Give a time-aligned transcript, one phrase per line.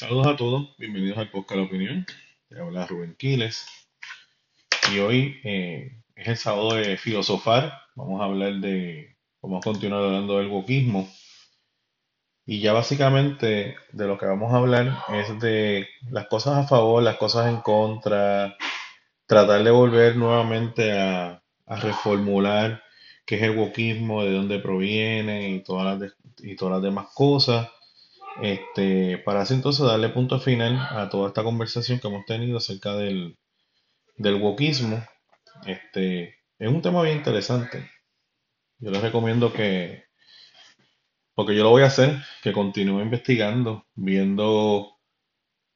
[0.00, 2.06] Saludos a todos, bienvenidos al podcast La Opinión.
[2.48, 3.66] Te habla Rubén Quiles.
[4.90, 7.82] Y hoy eh, es el sábado de filosofar.
[7.96, 11.06] Vamos a hablar de, vamos a continuar hablando del wokismo.
[12.46, 17.02] Y ya básicamente de lo que vamos a hablar es de las cosas a favor,
[17.02, 18.56] las cosas en contra,
[19.26, 22.82] tratar de volver nuevamente a, a reformular
[23.26, 27.68] qué es el wokismo, de dónde proviene y todas las, y todas las demás cosas.
[28.40, 32.94] Este, para así entonces darle punto final a toda esta conversación que hemos tenido acerca
[32.94, 33.36] del,
[34.16, 35.04] del wokismo.
[35.66, 37.90] Este, es un tema bien interesante.
[38.78, 40.04] Yo les recomiendo que,
[41.34, 44.96] porque yo lo voy a hacer, que continúe investigando, viendo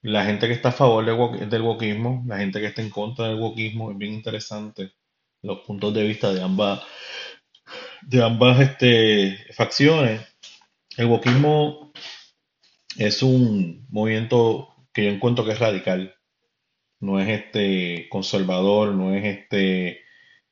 [0.02, 3.41] la gente que está a favor del, wokismo, la gente que está en contra del
[3.41, 4.93] wokismo, es bien interesante
[5.43, 6.82] los puntos de vista de ambas,
[8.02, 10.21] de ambas este, facciones.
[10.96, 11.93] El wokismo
[12.98, 16.15] es un movimiento que yo encuentro que es radical.
[17.01, 20.01] No es este conservador, no es este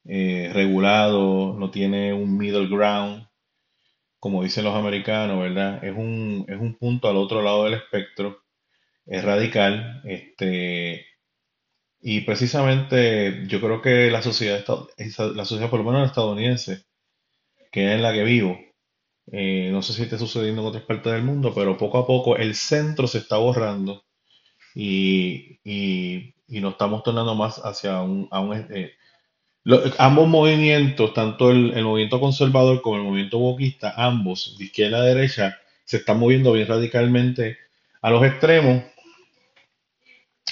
[0.04, 3.28] eh, regulado, no tiene un middle ground,
[4.18, 5.84] como dicen los americanos, ¿verdad?
[5.84, 8.42] Es un, es un punto al otro lado del espectro,
[9.06, 11.06] es radical, este,
[12.00, 14.64] y precisamente yo creo que la sociedad,
[15.34, 16.84] la sociedad por lo menos estadounidense,
[17.72, 18.58] que es en la que vivo,
[19.30, 22.36] eh, no sé si está sucediendo en otras partes del mundo, pero poco a poco
[22.36, 24.04] el centro se está borrando
[24.74, 28.92] y, y, nos estamos tornando más hacia un, un, eh,
[29.98, 35.58] ambos movimientos, tanto el, movimiento conservador como el movimiento wokista, ambos, de izquierda a derecha,
[35.84, 37.58] se están moviendo bien radicalmente
[38.00, 38.82] a los extremos.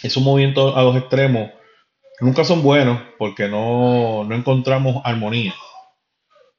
[0.03, 1.51] Esos movimientos a los extremos
[2.21, 5.55] nunca son buenos porque no, no encontramos armonía.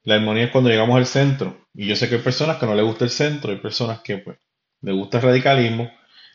[0.04, 1.61] La armonía es cuando llegamos al centro.
[1.74, 4.18] Y yo sé que hay personas que no les gusta el centro, hay personas que
[4.18, 4.38] pues
[4.82, 5.92] les gusta el radicalismo,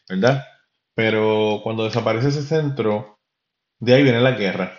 [0.09, 0.45] ¿verdad?
[0.95, 3.21] Pero cuando desaparece ese centro,
[3.81, 4.79] de ahí viene la guerra.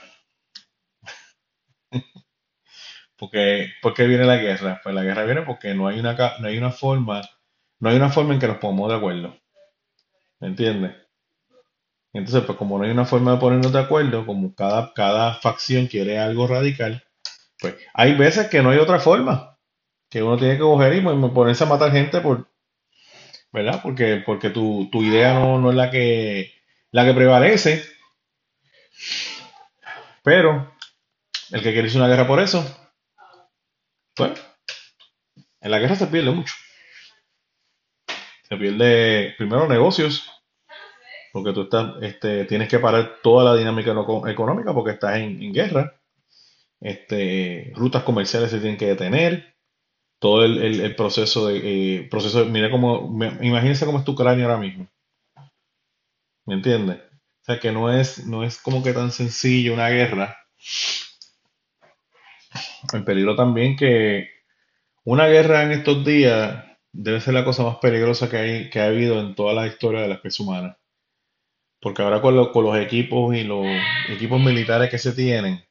[3.18, 4.79] Porque, ¿por qué viene la guerra?
[4.84, 7.22] Pues la guerra viene porque no hay una, no hay una forma,
[7.79, 9.35] no hay una forma en que nos pongamos de acuerdo.
[10.39, 10.95] ¿Me entiendes?
[12.13, 15.88] Entonces, pues como no hay una forma de ponernos de acuerdo, como cada, cada facción
[15.88, 17.03] quiere algo radical,
[17.59, 19.56] pues hay veces que no hay otra forma,
[20.09, 22.50] que uno tiene que coger y ponerse a matar gente por,
[23.51, 23.81] ¿verdad?
[23.84, 26.53] Porque, porque tu, tu idea no, no es la que,
[26.91, 27.84] la que prevalece,
[30.23, 30.73] pero
[31.51, 32.66] el que quiere irse una guerra por eso,
[34.16, 34.31] pues
[35.62, 36.53] en la guerra se pierde mucho.
[38.44, 40.31] Se pierde primero negocios,
[41.34, 43.91] porque tú estás, este, tienes que parar toda la dinámica
[44.28, 46.00] económica porque estás en, en guerra.
[46.79, 49.56] Este, rutas comerciales se tienen que detener,
[50.19, 54.45] todo el, el- proceso de, eh, proceso, mira cómo, me- imagínense cómo es tu cráneo
[54.47, 54.88] ahora mismo,
[56.47, 56.97] ¿me entiendes?
[57.41, 60.35] O sea que no es, no es como que tan sencillo una guerra.
[62.94, 64.29] El peligro también que
[65.06, 68.88] una guerra en estos días debe ser la cosa más peligrosa que hay, que ha
[68.88, 70.77] habido en toda la historia de la especie humana.
[71.81, 73.66] Porque ahora con, lo- con los equipos y los
[74.09, 75.63] equipos militares que se tienen,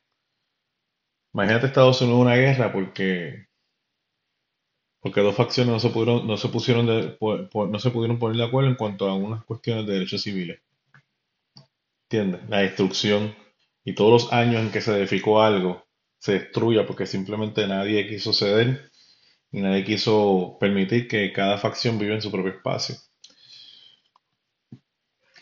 [1.35, 3.46] imagínate Estados Unidos una guerra porque,
[5.01, 8.45] porque dos facciones no se pudieron, no se pusieron de- no se pudieron poner de
[8.45, 10.61] acuerdo en cuanto a unas cuestiones de derechos civiles.
[12.11, 12.49] ¿Entiendes?
[12.49, 13.35] La destrucción
[13.85, 15.85] y todos los años en que se edificó algo
[16.19, 18.91] se destruya porque simplemente nadie quiso ceder
[19.53, 22.97] y nadie quiso permitir que cada facción viva en su propio espacio.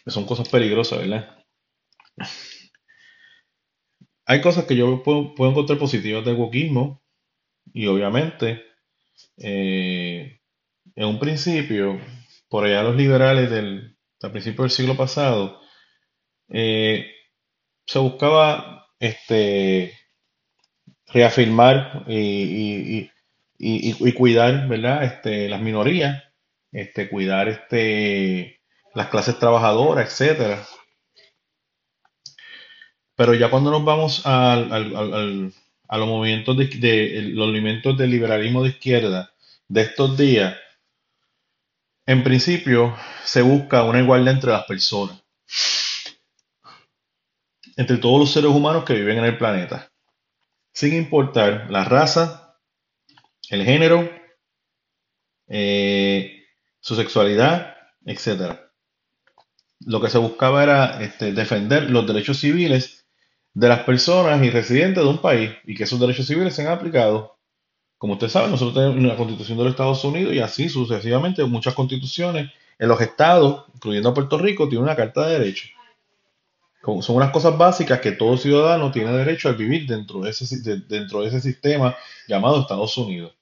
[0.07, 1.45] Son cosas peligrosas, ¿verdad?
[4.27, 7.03] Hay cosas que yo puedo, puedo encontrar positivas del wokismo
[7.75, 8.63] y obviamente
[9.39, 10.41] eh,
[10.97, 12.01] en un principio,
[12.49, 15.61] por allá los liberales del, al principio del siglo pasado,
[16.51, 17.07] eh,
[17.87, 19.95] se buscaba este,
[21.13, 23.11] reafirmar y, y-
[23.59, 25.05] y- y- cuidar, ¿verdad?
[25.05, 26.23] Este, las minorías,
[26.73, 28.61] este, cuidar este,
[28.95, 30.65] las clases trabajadoras, etcétera.
[33.17, 35.53] Pero ya cuando nos vamos al-
[35.89, 39.33] a los movimientos de, los movimientos del liberalismo de izquierda
[39.69, 40.57] de estos días,
[42.07, 45.23] en principio se busca una igualdad entre las personas,
[47.77, 49.91] entre todos los seres humanos que viven en el planeta,
[50.73, 52.59] sin importar la raza,
[53.49, 54.11] el género,
[55.49, 56.45] eh,
[56.81, 58.71] su sexualidad, etcétera.
[59.81, 62.94] Lo que se buscaba era este, defender los derechos civiles
[63.55, 67.31] de las personas y residentes de un país y que esos derechos civiles sean aplicados.
[67.97, 71.75] Como usted sabe, nosotros tenemos la Constitución de los Estados Unidos y así sucesivamente muchas
[71.75, 75.71] constituciones en los estados, incluyendo Puerto Rico, tiene una carta de derechos.
[77.01, 81.23] Son unas cosas básicas que todo ciudadano tiene derecho a vivir dentro de ese, dentro
[81.23, 81.97] de ese sistema
[82.29, 83.33] llamado Estados Unidos.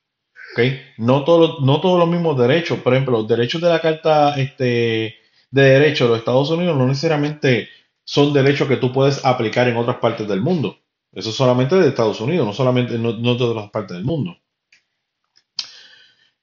[0.52, 0.80] ¿Okay?
[0.98, 2.78] No, todos no todos los mismos derechos.
[2.80, 5.16] Por ejemplo, los derechos de la Carta este,
[5.50, 7.68] de Derechos de los Estados Unidos no necesariamente
[8.12, 10.78] son derechos que tú puedes aplicar en otras partes del mundo.
[11.12, 14.36] Eso es solamente de Estados Unidos, no solamente no, no de otras partes del mundo.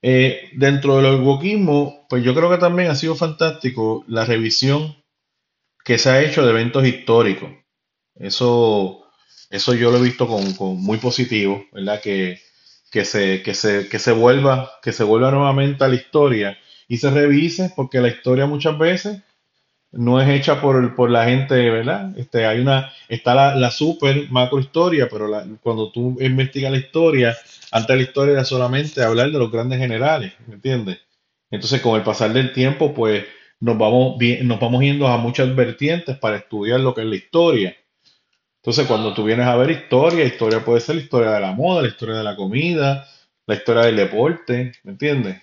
[0.02, 4.96] Eh, dentro del wokismo, pues yo creo que también ha sido fantástico la revisión
[5.86, 7.52] que se ha hecho de eventos históricos.
[8.16, 9.04] Eso,
[9.52, 12.02] eso yo lo he visto con, muy positivo, ¿verdad?
[12.02, 12.42] Que,
[12.90, 16.58] que, se, que, se, que, se vuelva, que se vuelva nuevamente a la historia
[16.88, 19.22] y se revise, porque la historia muchas veces
[19.92, 22.18] no es hecha por, por la gente, ¿verdad?
[22.18, 25.30] Este, hay una, está la, la super macro historia, pero
[25.62, 27.36] cuando tú investigas la historia,
[27.72, 31.00] antes la historia era solamente hablar de los grandes generales, ¿me entiendes?
[31.52, 33.26] Entonces, con el pasar del tiempo, pues
[33.60, 37.76] nos vamos, nos vamos yendo a muchas vertientes para estudiar lo que es la historia.
[38.62, 41.82] Entonces, cuando tú vienes a ver historia, historia puede ser la historia de la moda,
[41.82, 43.08] la historia de la comida,
[43.48, 45.42] la historia del deporte, ¿me entiendes?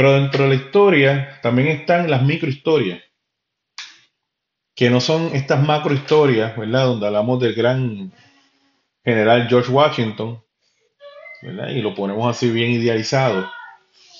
[0.00, 3.02] Pero dentro de la historia también están las microhistorias,
[4.74, 6.86] que no son estas macrohistorias, ¿verdad?
[6.86, 8.10] Donde hablamos del gran
[9.04, 10.42] general George Washington,
[11.42, 13.46] y lo ponemos así bien idealizado.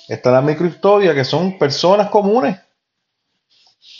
[0.06, 2.61] Está la microhistoria, que son personas comunes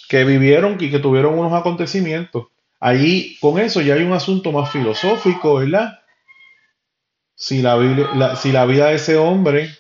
[0.07, 2.49] que vivieron y que tuvieron unos acontecimientos.
[2.79, 5.99] Allí, con eso ya hay un asunto más filosófico, ¿verdad?
[7.35, 9.80] Si la vida de ese hombre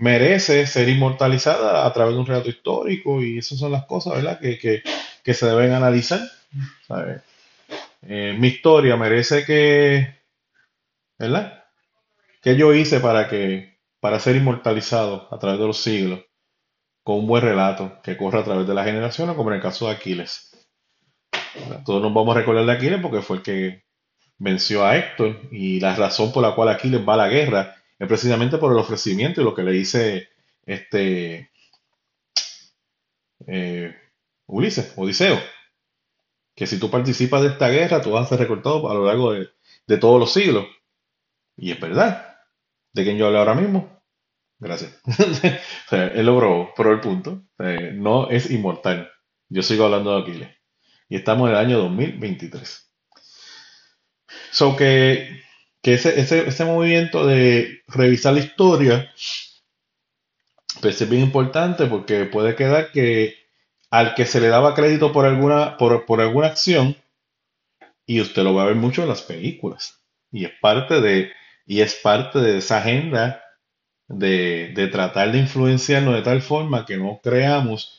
[0.00, 4.40] merece ser inmortalizada a través de un relato histórico y esas son las cosas, ¿verdad?
[4.40, 4.82] Que,
[5.34, 6.20] se deben analizar.
[8.02, 10.22] Eh, mi historia merece que,
[11.18, 11.64] ¿verdad?
[12.42, 16.20] ¿Qué yo hice para que para ser inmortalizado a través de los siglos
[17.04, 19.86] con un buen relato que corre a travez de las generaciones, como en el caso
[19.86, 20.50] de Aquiles?
[21.84, 23.84] Todos nos vamos a recordar de Aquiles porque fue el que
[24.38, 28.58] venció a Héctor y la razón por la cual Aquiles va a la guerra precisamente
[28.58, 30.28] por el ofrecimiento y lo que le dice
[30.64, 31.50] este
[33.46, 33.94] eh,
[34.46, 35.38] Ulises, Odiseo,
[36.54, 39.32] que si tú participas de esta guerra, tú vas a ser recortado a lo largo
[39.32, 39.48] de,
[39.86, 40.66] de todos los siglos.
[41.56, 42.36] Y es verdad.
[42.92, 44.00] ¿De quién yo hablo ahora mismo?
[44.58, 45.00] Gracias.
[45.90, 47.42] él logró el punto.
[47.94, 49.10] no es inmortal.
[49.48, 50.56] Yo sigo hablando de Aquiles.
[51.08, 52.92] Y estamos en el año 2023.
[54.52, 55.42] So que,
[55.82, 59.10] que ese, ese, movimiento de revisar la historia
[60.80, 63.34] pues es bien importante porque puede quedar que
[63.90, 66.96] al que se le daba crédito por alguna, por, por alguna acción,
[68.06, 70.00] y usted lo va a ver mucho en las películas,
[70.30, 71.32] y es parte de,
[71.66, 73.42] y es parte de esa agenda
[74.08, 77.96] de, tratar de influenciarnos de tal forma que no creamos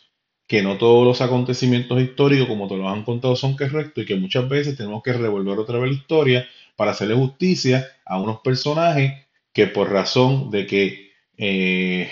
[0.47, 4.17] que no todos los acontecimientos históricos, como te lo han contado, son correctos y que
[4.17, 9.27] muchas veces tenemos que revolver otra vez la historia para hacerle justicia a unos personajes
[9.53, 12.09] que por razón de que eh,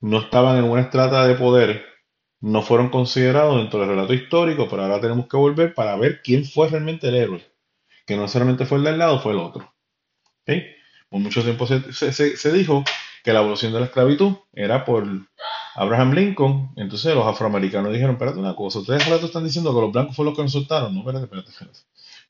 [0.00, 1.84] no estaban en una estrata de poder,
[2.40, 6.44] no fueron considerados dentro del relato histórico, pero ahora tenemos que volver para ver quién
[6.44, 7.44] fue realmente el héroe,
[8.06, 9.72] que no solamente fue el del lado, fue el otro.
[11.08, 12.84] Por mucho tiempo se, dijo
[13.24, 15.06] que la evolución de la esclavitud era por
[15.74, 16.70] Abraham Lincoln.
[16.76, 20.36] Entonces los afroamericanos dijeron, espérate una cosa, ustedes están diciendo que los blancos fueron los
[20.36, 20.94] que nos soltaron.
[20.94, 21.80] No, espérate, espérate, espérate.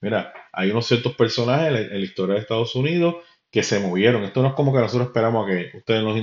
[0.00, 3.16] Mira, hay unos ciertos personajes en la, historia de Estados Unidos
[3.50, 4.24] que se movieron.
[4.24, 6.16] Esto no es como que nosotros esperamos a que ustedes nos...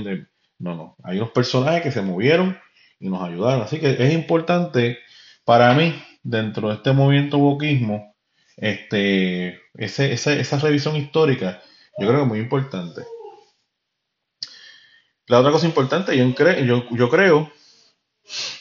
[0.58, 0.96] No, no.
[1.04, 2.58] Hay unos personajes que se movieron
[2.98, 3.62] y nos ayudaron.
[3.62, 4.98] Así que es importante
[5.44, 8.16] para mí, dentro de este movimiento wokismo,
[8.56, 11.62] este, ese, esa revisión histórica
[11.98, 13.02] yo creo que es muy importante.
[15.26, 16.24] La otra cosa importante, yo,
[16.64, 17.52] yo, yo creo,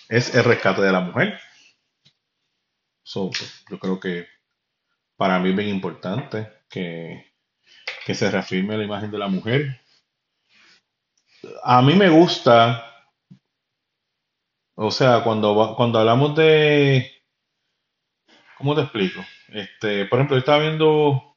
[0.10, 1.40] es el rescate de la mujer.
[3.14, 4.28] Pues, yo creo que
[5.18, 7.26] para mí es bien importante que,
[8.14, 9.82] se reafirme la imagen de la mujer.
[11.64, 13.10] A mí me gusta,
[14.76, 17.12] o sea, cuando, cuando hablamos de,
[18.58, 19.22] ¿cómo te explico?
[19.50, 21.36] Este, por ejemplo, yo estaba viendo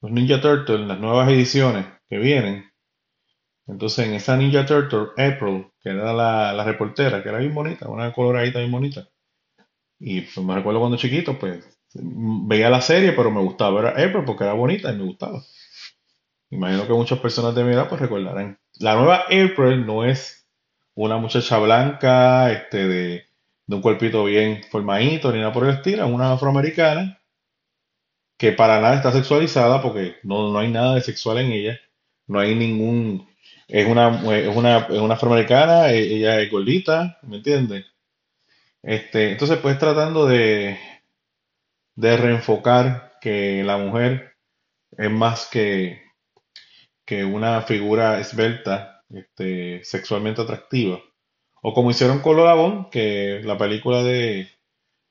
[0.00, 2.70] los Ninja Turtles, las nuevas ediciones que vienen.
[3.66, 8.12] Entonces, en esa Ninja Turtle, April, que era la, reportera, que era bien bonita, una
[8.12, 9.08] coloradita bien bonita.
[9.98, 13.90] Y pues, me recuerdo cuando chiquito, pues veía la serie, pero me gustaba ver a
[14.06, 15.42] April porque era bonita y me gustaba.
[16.50, 18.58] Imagino que muchas personas de mi edad pues recordarán.
[18.80, 20.46] La nueva April no es
[20.94, 23.24] una muchacha blanca, este, de,
[23.66, 27.18] de un cuerpito bien formadito, ni nada por el estilo, es una afroamericana
[28.36, 31.80] que para nada está sexualizada porque no, no hay nada de sexual en ella,
[32.26, 33.26] no hay ningún,
[33.66, 37.86] es una, es una, es una afroamericana, e- ella es gordita, ¿me entiendes?
[38.82, 40.78] Este, entonces, pues tratando de,
[41.98, 44.36] de reenfocar que la mujer
[44.92, 46.00] es más que,
[47.04, 51.00] que una figura esbelta, este, sexualmente atractiva.
[51.60, 54.48] O como hicieron con Lola que la película de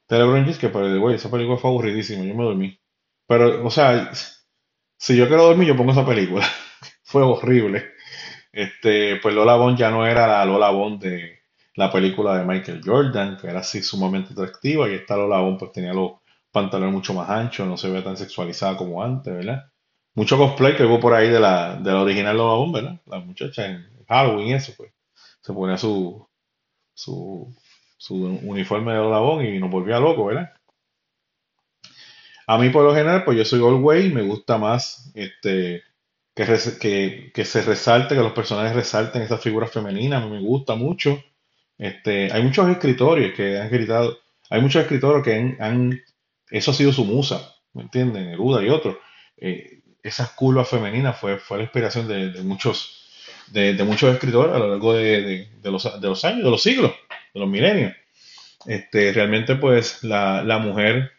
[0.07, 2.79] Taylor Rangers, que pero güey, esa película fue aburridísima, yo me dormí.
[3.27, 4.11] Pero, o sea,
[4.97, 6.47] si yo quiero dormir, yo pongo esa película.
[7.03, 7.85] Fue horrible.
[8.53, 11.39] Este, pues Lola Bon ya no era la Lola Bon de
[11.75, 15.71] la película de Michael Jordan, que era así sumamente atractiva, y esta Lola Bon pues
[15.73, 16.13] tenía los
[16.61, 19.71] pantalones mucho más anchos, no se ve tan sexualizada como antes, ¿verdad?
[20.15, 23.01] Mucho cosplay que hubo por ahí de la, de la original Lola Bon, ¿verdad?
[23.07, 24.91] La muchacha en Halloween, eso, pues.
[25.41, 26.27] Se ponía su,
[26.93, 27.55] su,
[27.97, 30.51] su uniforme de Lola y nos volvía loco, ¿verdad?
[32.47, 35.83] A mí por lo general, pues yo soy all way, me gusta más este
[36.35, 36.45] que,
[36.79, 40.75] que, que se resalte, que los personajes resalten esas figuras femeninas, a mí me gusta
[40.75, 41.21] mucho.
[41.77, 44.17] Este, hay muchos escritores que han escrito,
[44.49, 45.99] hay muchos escritores que han-
[46.49, 48.27] eso ha sido su musa, ¿me entienden?
[48.27, 48.97] Neruda y otros.
[49.37, 53.09] Eh, esas curvas femeninas fue, fue la inspiración de, muchos,
[53.47, 56.91] de, muchos escritores a lo largo de los, de los años, de los siglos,
[57.33, 57.93] de los milenios.
[58.65, 61.11] Este, realmente, pues, la, la mujer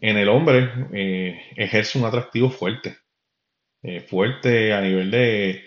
[0.00, 2.98] en el hombre eh, ejerce un atractivo fuerte,
[3.82, 5.64] eh, fuerte a nivel de,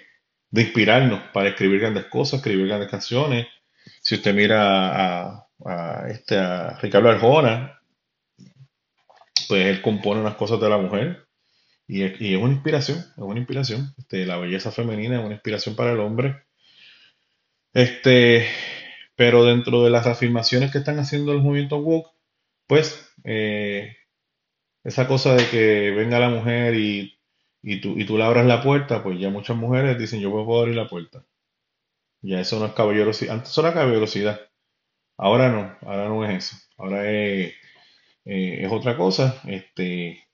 [0.50, 3.48] de inspirarnos para escribir grandes cosas, escribir grandes canciones.
[4.02, 7.75] Si usted mira a, a este, a Ricardo Arjona,
[9.48, 11.28] pues él compone unas cosas de la mujer
[11.88, 13.94] y es, y es una inspiración, es una inspiración.
[13.98, 16.44] Este, la belleza femenina es una inspiración para el hombre.
[17.74, 18.48] Este,
[19.16, 22.12] pero dentro de las afirmaciones que están haciendo los movimientos woke,
[22.68, 23.96] pues eh,
[24.84, 27.20] esa cosa de que venga la mujer y,
[27.62, 30.62] y tú, y tú le abras la puerta, pues ya muchas mujeres dicen yo puedo
[30.62, 31.26] abrir la puerta.
[32.22, 33.36] Ya eso no es caballerosidad.
[33.36, 34.42] Antes era caballerosidad.
[35.18, 36.58] Ahora no, ahora no es eso.
[36.78, 37.54] Ahora es,
[38.26, 39.42] eh, es otra cosa.
[39.48, 40.28] Este,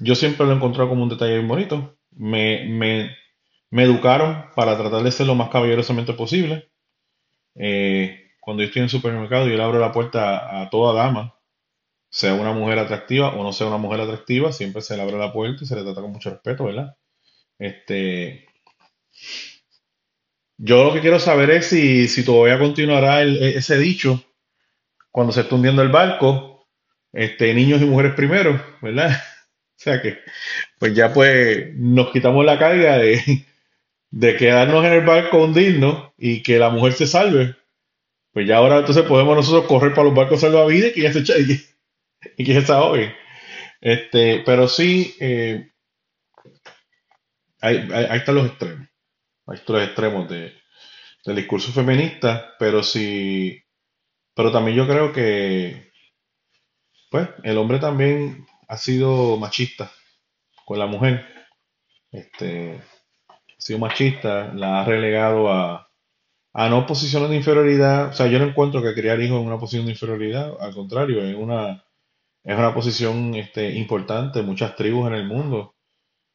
[0.00, 1.98] yo siempre lo he encontrado como un detalle bien bonito.
[2.12, 3.10] Me, me,
[3.70, 6.70] me educaron para tratar de ser lo más caballerosamente posible.
[7.56, 11.36] Eh, cuando yo estoy en el supermercado, yo le abro la puerta a toda dama,
[12.10, 15.32] sea una mujer atractiva o no sea una mujer atractiva, siempre se le abre la
[15.32, 16.96] puerta y se le trata con mucho respeto, ¿verdad?
[17.58, 18.46] Este,
[20.58, 24.22] yo lo que quiero saber es si, si todavía continuará e- ese dicho
[25.16, 26.68] cuando se está hundiendo el barco,
[27.14, 29.10] este, niños y mujeres primero, ¿verdad?
[29.78, 30.18] O sea que,
[30.78, 33.22] pues ya pues nos quitamos la carga de,
[34.10, 37.56] de quedarnos en el barco hundirnos y que la mujer se salve.
[38.32, 41.20] Pues ya ahora entonces podemos nosotros correr para los barcos salvavidas y que ya se
[41.20, 41.60] y
[42.38, 43.14] y que se ahogue.
[43.80, 45.70] Este, pero sí, eh,
[47.60, 48.88] ahí, ahí- están los extremos.
[49.46, 50.54] Ahí están los extremos de,
[51.26, 53.62] del discurso feminista, pero sí,
[54.36, 55.90] pero también yo creo que,
[57.10, 59.90] pues, el hombre también ha sido machista
[60.66, 61.26] con la mujer.
[62.12, 62.82] Este,
[63.28, 65.88] ha sido machista, la ha relegado a,
[66.52, 68.10] a no posiciones de inferioridad.
[68.10, 71.24] O sea, yo no encuentro que criar hijos en una posición de inferioridad, al contrario,
[71.24, 71.84] es una,
[72.44, 74.42] es una posición este, importante.
[74.42, 75.76] Muchas tribus en el mundo,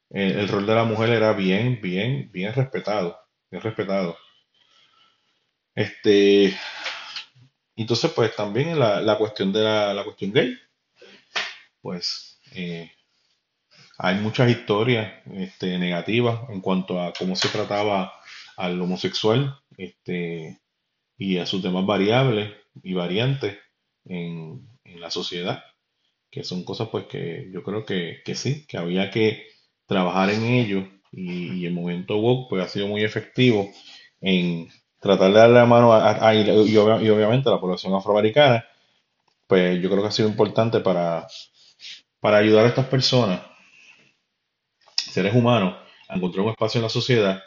[0.10, 3.16] eh, el rol de la mujer era bien, bien, bien respetado,
[3.52, 4.18] bien respetado.
[5.76, 6.54] Este,
[7.76, 10.58] entonces, pues también la, la cuestión de la, la cuestión gay,
[11.82, 12.92] pues eh,
[13.98, 18.14] hay muchas historias este, negativas en cuanto a cómo se trataba
[18.58, 20.60] al homosexual este,
[21.18, 22.52] y a sus demás variables
[22.84, 23.58] y variantes
[24.06, 25.64] en, en la sociedad,
[26.30, 29.48] que son cosas pues que yo creo que, que sí, que había que
[29.86, 33.70] trabajar en ello y, el movimiento woke pues ha sido muy efectivo
[34.22, 34.70] en
[35.02, 38.66] tratar de darle la mano a, y obviamente a la población afroamericana,
[39.48, 41.28] pues yo creo que ha sido importante para,
[42.20, 43.42] para ayudar a estas personas,
[44.96, 45.76] seres humanos,
[46.08, 47.42] a encontrar un espacio en la sociedad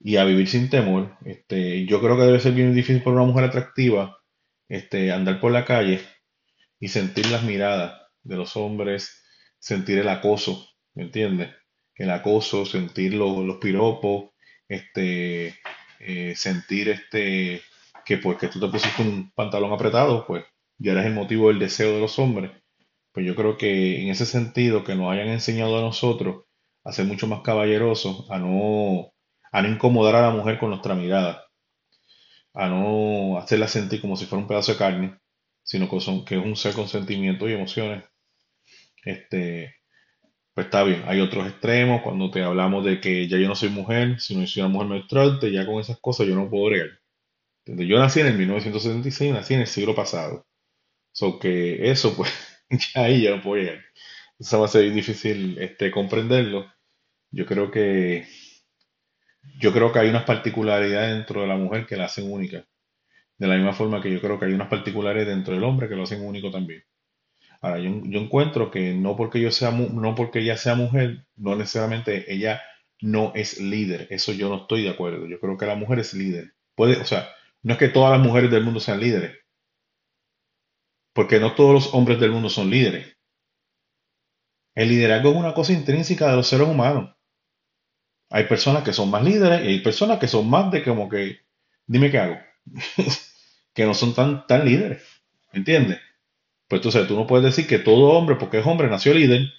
[0.00, 1.16] y a vivir sin temor.
[1.24, 4.18] Este, yo creo que debe ser bien difícil para una mujer atractiva
[4.68, 6.00] este, andar por la calle
[6.80, 9.22] y sentir las miradas de los hombres,
[9.58, 11.50] sentir el acoso, ¿me entiendes?
[11.94, 14.30] El acoso, sentir los, los piropos,
[14.68, 15.54] este,
[16.00, 17.62] eh, sentir este,
[18.04, 20.44] que porque tú te pusiste un pantalón apretado, pues
[20.78, 22.52] ya eres el motivo del deseo de los hombres.
[23.12, 26.44] Pues yo creo que en ese sentido, que nos hayan enseñado a nosotros
[26.84, 29.12] a ser mucho más caballerosos, a no,
[29.52, 31.46] a no incomodar a la mujer con nuestra mirada,
[32.54, 35.18] a no hacerla sentir como si fuera un pedazo de carne,
[35.62, 38.04] sino que, son, que es un ser con sentimientos y emociones.
[39.04, 39.74] Este,
[40.58, 41.04] pues está bien.
[41.06, 44.62] Hay otros extremos, cuando te hablamos de que ya yo no soy mujer, sino soy
[44.62, 46.98] una mujer menstruante, ya con esas cosas yo no puedo bregar.
[47.64, 50.48] Yo nací en el 1976, nací en el siglo pasado.
[51.12, 52.32] So que eso, pues,
[52.70, 53.84] ya ahí ya no puedo llegar.
[54.36, 56.66] Eso va a ser difícil este, comprenderlo.
[57.30, 58.26] Yo creo que
[59.60, 62.66] yo creo que hay unas particularidades dentro de la mujer que la hacen única.
[63.38, 65.94] De la misma forma que yo creo que hay unas particularidades dentro del hombre que
[65.94, 66.82] lo hacen único también.
[67.60, 69.72] Ahora, yo, encuentro que no porque yo sea
[70.16, 72.62] porque ella sea mujer, no necesariamente ella
[73.00, 74.06] no es líder.
[74.10, 75.26] Eso yo no estoy de acuerdo.
[75.26, 76.54] Yo creo que la mujer es líder.
[76.74, 77.28] Puede, o sea,
[77.62, 79.36] no es que todas las mujeres del mundo sean líderes.
[81.12, 83.16] Porque no todos los hombres del mundo son líderes.
[84.74, 87.16] El liderazgo es una cosa intrínseca de los seres humanos.
[88.30, 91.40] Hay personas que son más líderes y hay personas que son más de como que,
[91.86, 92.38] dime qué hago.
[93.74, 95.02] que no son tan, tan líderes.
[95.52, 95.98] ¿Entiendes?
[96.68, 99.52] Pues sabes, tú no puedes decir que todo hombre, porque es hombre, nació líder,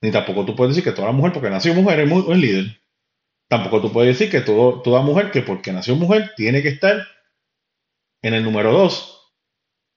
[0.00, 2.80] ni tampoco tú puedes decir que toda mujer, porque nació mujer, es, muy, líder.
[3.48, 7.06] Tampoco tú puedes decir que todo, toda mujer, que porque nació mujer, tiene que estar
[8.22, 8.94] en el número 2,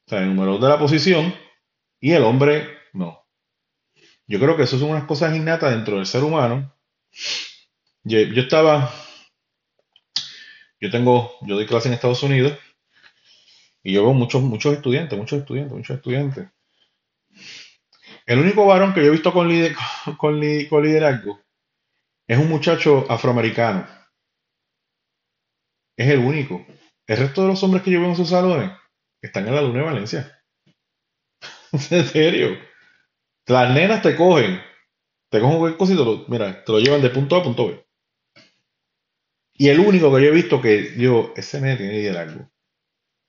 [0.07, 1.33] o sea, en el número 2 de la posición,
[2.01, 3.25] y el hombre no.
[4.27, 6.73] Yo creo que eso son unas cosas innatas dentro del ser humano.
[8.03, 8.93] Yo, yo estaba,
[10.81, 12.57] yo tengo, yo doy clase en Estados Unidos
[13.83, 16.49] y yo veo muchos, muchos estudiantes, muchos estudiantes, muchos estudiantes.
[18.27, 19.49] El único varón que yo he visto con,
[20.17, 21.39] con, liderazgo
[22.27, 23.87] es un muchacho afroamericano.
[25.97, 26.65] Es el único.
[27.07, 28.71] El resto de los hombres que yo veo en sus salones
[29.21, 30.43] están en la Luna de Valencia.
[31.71, 32.57] en serio.
[33.45, 34.59] Las nenas te cogen,
[35.29, 37.87] te cogen te lo, mira, te lo llevan de punto A a punto B.
[39.53, 42.51] Y el único que yo he visto que yo, ese nene tiene liderazgo.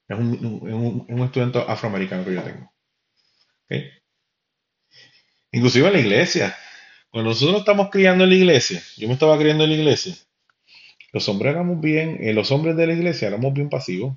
[0.08, 2.72] Es un, un, estudiante afroamericano que yo tengo.
[5.52, 6.56] Inclusive en la iglesia.
[7.10, 10.14] Cuando nosotros estamos criando en la iglesia, yo me estaba criando en la iglesia,
[11.12, 14.16] los hombres éramos bien, eh, los hombres de la iglesia éramos bien pasivos.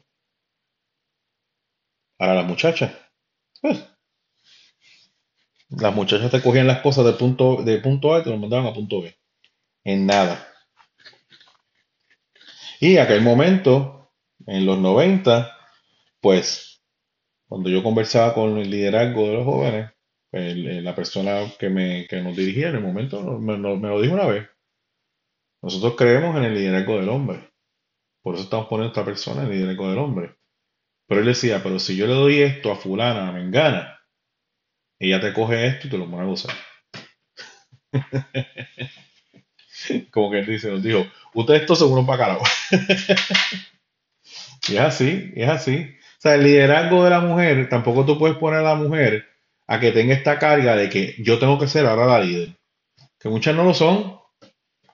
[2.20, 2.92] Ahora las muchachas,
[3.62, 3.84] pues,
[5.70, 8.68] las muchachas te cogían las cosas de punto, de punto A y te lo mandaban
[8.68, 9.16] a punto B.
[9.84, 10.48] En nada.
[12.80, 14.12] Y aquel momento,
[14.46, 15.56] en los 90,
[16.20, 16.84] pues,
[17.48, 19.92] cuando yo conversaba con el liderazgo de los jóvenes,
[20.32, 24.28] la persona que, me, que nos dirigía en el momento me, me lo dijo una
[24.28, 24.48] vez.
[25.62, 27.52] Nosotros creemos en el liderazgo del hombre.
[28.24, 30.36] Por eso estamos poniendo a esta persona en el liderazgo del hombre.
[31.08, 34.00] Pero él decía, pero si yo le doy esto a fulana, a mengana,
[34.98, 36.56] ella te coge esto y te lo pone a gozar.
[40.12, 42.44] Como que él dice, nos dijo, ustedes estos son unos carajo.
[44.70, 45.96] y es así, es así.
[46.18, 49.31] O sea, el liderazgo de la mujer, tampoco tú puedes poner a la mujer
[49.72, 52.58] a que tenga esta carga de que yo tengo que ser ahora la líder.
[53.18, 54.20] Que muchas no lo son.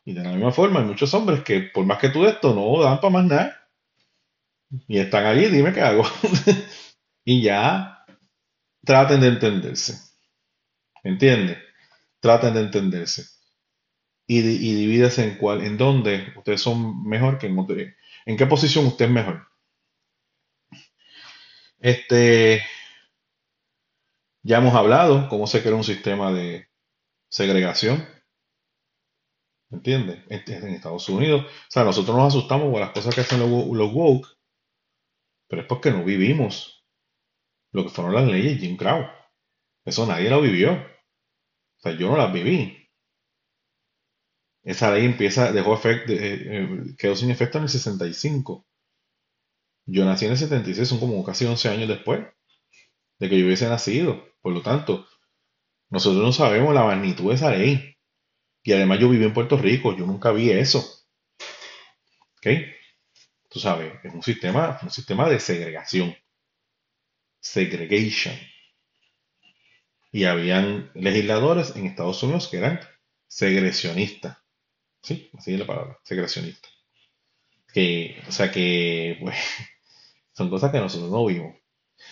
[0.05, 2.83] Y de la misma forma, hay muchos hombres que por más que tú esto no
[2.83, 3.69] dan para más nada.
[4.87, 6.03] Y están allí, dime qué hago.
[7.25, 8.05] y ya
[8.85, 9.97] traten de entenderse.
[11.03, 11.57] ¿Entiendes?
[12.19, 13.25] Traten de entenderse.
[14.27, 17.77] Y, y en cuál, en dónde ustedes son mejor que en otro.
[18.27, 19.47] ¿En qué posición usted es mejor?
[21.79, 22.61] Este,
[24.47, 26.69] ya hemos hablado cómo se crea un sistema de
[27.29, 28.07] segregación.
[29.69, 30.23] ¿Entiendes?
[30.29, 31.45] En Estados Unidos.
[31.45, 34.25] O sea, nosotros nos asustamos por las cosas que hacen los, woke,
[35.49, 36.86] pero es porque no vivimos
[37.73, 39.05] lo que fueron las leyes Jim Crow.
[39.83, 40.71] Eso nadie lo vivió.
[40.71, 42.89] O sea, yo no las viví.
[44.63, 48.65] Esa ley empieza, dejó efecto, eh, eh, quedó sin efecto en el 65.
[49.88, 52.25] Yo nací en el 76, son como casi 11 años después
[53.19, 54.23] de que yo hubiese nacido.
[54.41, 55.08] Por lo tanto,
[55.89, 57.95] nosotros no sabemos la magnitud de esa ley.
[58.63, 60.80] Y además yo viví en Puerto Rico, yo nunca vi eso.
[62.38, 62.47] ¿Ok?
[63.49, 66.15] Tú sabes, es un sistema, un sistema de segregación.
[67.39, 68.36] Segregation.
[70.12, 72.80] Y habían legisladores en Estados Unidos que eran
[73.27, 74.38] segregacionistas.
[75.01, 75.30] ¿Sí?
[75.38, 76.71] Así es la palabra, segregacionistas.
[77.73, 79.38] Que, o sea que, pues,
[80.34, 81.56] son cosas que nosotros no vimos.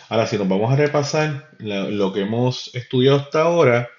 [0.10, 3.90] Ahora, si nos vamos a repasar lo, que hemos estudiado hasta ahora,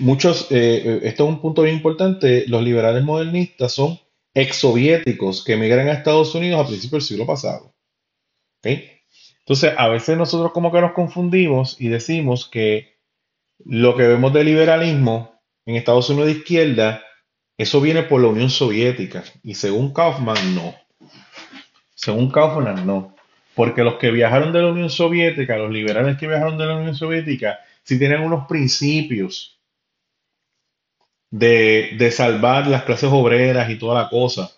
[0.00, 3.98] muchos, eh, eh, esto es un punto bien importante, los liberales modernistas son
[4.34, 7.74] exsoviéticos que emigran a Estados Unidos a principios del siglo pasado.
[8.64, 12.94] Entonces, a veces nosotros como que nos confundimos y decimos que
[13.64, 17.02] lo que vemos de liberalismo en Estados Unidos de izquierda,
[17.58, 19.22] eso viene por la Unión Soviética.
[19.42, 20.74] Y según Kaufman, no.
[21.94, 23.13] Según Kaufman, no.
[23.54, 26.94] Porque los que viajaron de la Unión Soviética, los liberales que viajaron de la Unión
[26.94, 29.60] Soviética, sí tienen unos principios
[31.30, 34.50] de, de salvar las clases obreras y toda la cosa.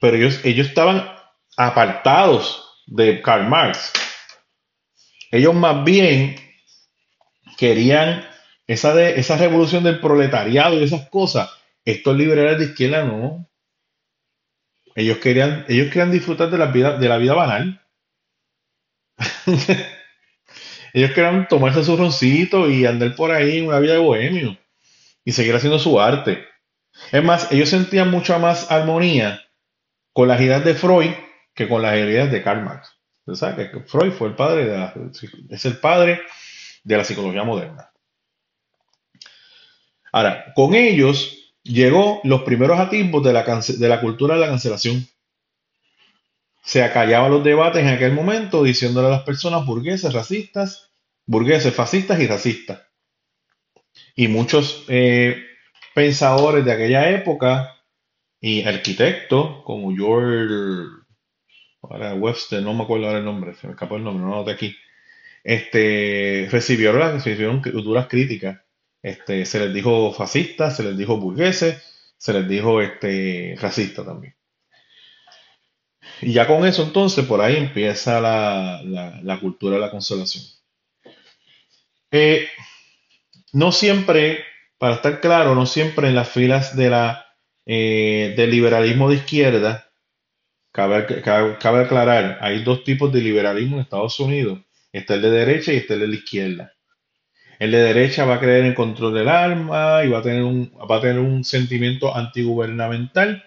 [0.00, 1.08] Pero ellos, ellos estaban
[1.56, 3.92] apartados de Karl Marx.
[5.30, 6.36] Ellos más bien
[7.58, 8.24] querían
[8.66, 11.50] esa, de, esa revolución del proletariado y esas cosas.
[11.84, 13.48] Estos liberales de izquierda no.
[14.94, 17.82] Ellos querían, ellos querían disfrutar de la vida, de la vida banal.
[20.92, 24.58] ellos querían tomarse su roncito y andar por ahí en una vida de bohemio
[25.24, 26.46] y seguir haciendo su arte.
[27.12, 29.42] Es más, ellos sentían mucha más armonía
[30.12, 31.12] con las ideas de Freud
[31.54, 32.98] que con las ideas de Karl Marx.
[33.34, 33.70] ¿Sabes?
[33.70, 34.94] Que Freud fue el padre de la,
[35.50, 36.22] es el padre
[36.82, 37.90] de la psicología moderna.
[40.12, 45.06] Ahora, con ellos llegó los primeros atisbos de la, de la cultura de la cancelación.
[46.62, 50.92] Se acallaban los debates en aquel momento diciéndole a las personas burgueses, racistas,
[51.26, 52.82] burgueses, fascistas y racistas.
[54.14, 55.42] Y muchos eh,
[55.94, 57.76] pensadores de aquella época
[58.40, 60.98] y arquitectos como George
[61.82, 64.52] Webster, no me acuerdo ahora el nombre, se me escapó el nombre, no lo noté
[64.52, 64.76] aquí,
[65.44, 68.60] este, recibieron, recibieron duras críticas.
[69.02, 71.82] Este, se les dijo fascistas, se les dijo burgueses,
[72.16, 74.34] se les dijo este, racista también.
[76.20, 78.82] Y ya con eso entonces por ahí empieza la,
[79.22, 80.44] la cultura de la consolación.
[82.10, 82.48] Eh,
[83.52, 84.44] no siempre,
[84.78, 87.26] para estar claro, no siempre en las filas de la,
[87.66, 89.90] eh, del liberalismo de izquierda,
[90.72, 94.60] cabe, cabe, aclarar, hay dos tipos de liberalismo en Estados Unidos.
[94.92, 96.72] Está el de derecha y está el de la izquierda.
[97.58, 100.72] El de derecha va a creer en control del arma y va a tener un,
[100.90, 103.44] va a tener un sentimiento antigubernamental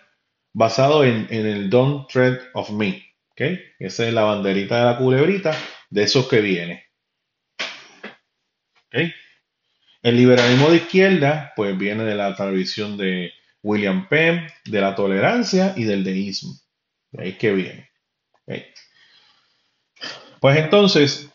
[0.53, 3.03] basado en, en el Don't Tread of Me.
[3.31, 3.61] ¿okay?
[3.79, 5.57] Esa es la banderita de la culebrita
[5.89, 6.85] de esos que viene.
[8.87, 9.13] ¿okay?
[10.01, 15.73] El liberalismo de izquierda, pues viene de la tradición de William Penn, de la tolerancia
[15.77, 16.53] y del deísmo.
[17.11, 17.91] De ahí que viene.
[20.39, 21.29] Pues entonces,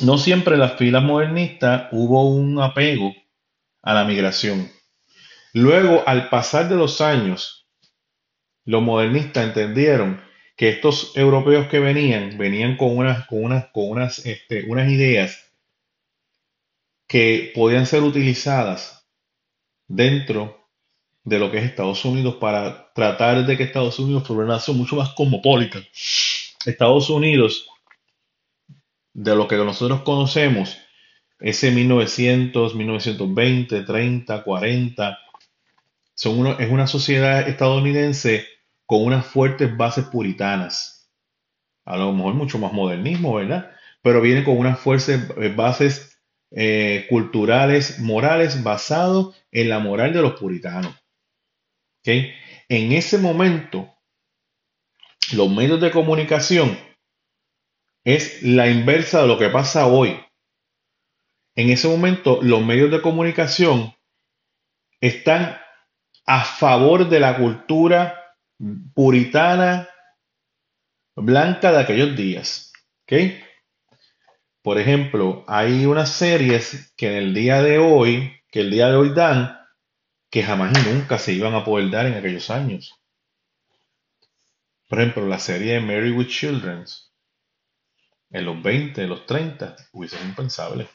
[0.00, 3.14] no siempre en las filas modernistas hubo un apego
[3.82, 4.70] a la migración.
[5.52, 7.55] Luego, al pasar de los años,
[8.66, 10.20] los modernistas entendieron
[10.56, 15.52] que estos europeos que venían, venían con unas, con unas, con unas, este, unas ideas
[17.06, 19.06] que podían ser utilizadas
[19.86, 20.68] dentro
[21.22, 24.76] de lo que es Estados Unidos para tratar de que Estados Unidos fuera una nación
[24.76, 25.78] mucho más cosmopolita.
[26.64, 27.68] Estados Unidos,
[29.12, 30.76] de lo que nosotros conocemos,
[31.38, 35.18] ese 1900, 1920, 30, 40,
[36.14, 38.55] son es una sociedad estadounidense
[38.86, 41.10] con unas fuertes bases puritanas.
[41.84, 43.70] A lo mejor mucho más modernismo, ¿verdad?
[44.02, 46.20] Pero viene con unas fuertes bases
[46.52, 50.94] eh, culturales, morales, basados en la moral de los puritanos.
[52.04, 53.92] En ese momento,
[55.32, 56.78] los medios de comunicación
[58.04, 60.20] es la inversa de lo que pasa hoy.
[61.56, 63.92] En ese momento, los medios de comunicación
[65.00, 65.58] están
[66.26, 68.25] a favor de la cultura
[68.94, 69.88] puritana
[71.14, 72.72] blanca de aquellos días.
[73.04, 73.42] ¿okay?
[74.62, 78.96] Por ejemplo, hay unas series que en el día de hoy, que el día de
[78.96, 79.58] hoy dan,
[80.30, 82.94] que jamás y nunca se iban a poder dar en aquellos años.
[84.88, 86.84] Por ejemplo, la serie de Mary with Children,
[88.30, 90.88] en los 20, en los 30, hubiese sido impensable.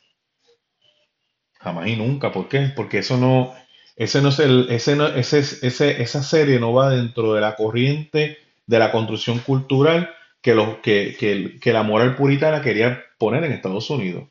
[1.60, 2.32] Jamás y nunca.
[2.32, 2.72] ¿Por qué?
[2.76, 3.54] Porque eso no,
[3.96, 7.56] ese no es el, ese no, ese, ese, esa serie no va dentro de la
[7.56, 13.44] corriente de la construcción cultural que, lo, que, que, que la moral puritana quería poner
[13.44, 14.30] en Estados Unidos.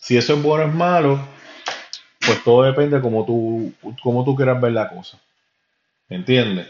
[0.00, 1.20] Si eso es bueno o es malo,
[2.24, 5.18] pues todo depende de cómo tú, cómo tú quieras ver la cosa.
[6.08, 6.68] ¿Entiendes?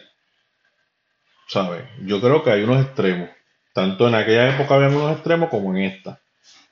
[1.47, 1.85] ¿Sabes?
[2.03, 3.31] Yo creo que hay unos extremos.
[3.73, 6.21] Tanto en aquella época había unos extremos como en esta.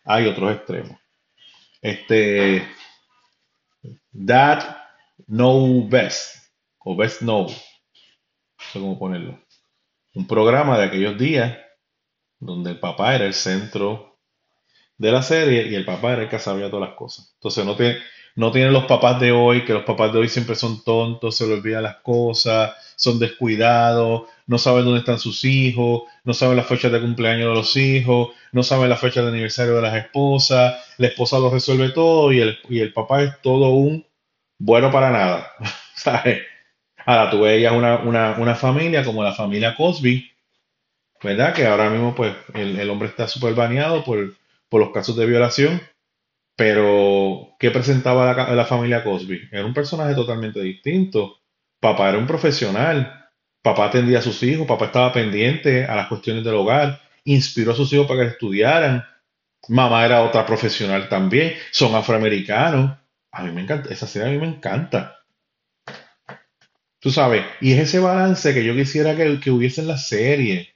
[0.04, 0.98] Hay otros extremos.
[1.80, 2.66] Este.
[4.26, 4.85] That
[5.26, 6.36] Know Best.
[6.78, 7.48] O Best Know.
[7.48, 7.54] No
[8.72, 9.38] sé cómo ponerlo.
[10.14, 11.58] Un programa de aquellos días
[12.38, 14.18] donde el papá era el centro
[14.98, 17.32] de la serie y el papá era el que sabía todas las cosas.
[17.34, 17.98] Entonces no tiene,
[18.34, 21.46] no tienen los papás de hoy, que los papás de hoy siempre son tontos, se
[21.46, 26.66] les olvidan las cosas, son descuidados, no saben dónde están sus hijos, no saben las
[26.66, 30.76] fechas de cumpleaños de los hijos, no saben la fecha de aniversario de las esposas,
[30.98, 34.06] la esposa lo resuelve todo y el, y el papá es todo un
[34.58, 35.52] bueno para nada.
[35.94, 36.42] ¿Sabes?
[37.06, 40.30] Ahora tú veías una, una, una familia como la familia Cosby,
[41.22, 41.54] ¿verdad?
[41.54, 44.34] Que ahora mismo pues el, el hombre está súper baneado por
[44.68, 45.80] por los casos de violación.
[46.56, 49.48] Pero, ¿qué presentaba la, la familia Cosby?
[49.52, 51.38] Era un personaje totalmente distinto.
[51.80, 53.28] Papá era un profesional.
[53.62, 54.66] Papá atendía a sus hijos.
[54.66, 57.00] Papá estaba pendiente a las cuestiones del hogar.
[57.24, 59.04] Inspiró a sus hijos para que estudiaran.
[59.68, 61.54] Mamá era otra profesional también.
[61.72, 62.98] Son afroamericanos.
[63.36, 63.92] A mí me encanta.
[63.92, 65.18] Esa serie a mí me encanta.
[66.98, 67.44] Tú sabes.
[67.60, 70.74] Y es ese balance que yo quisiera que, que hubiese en la serie.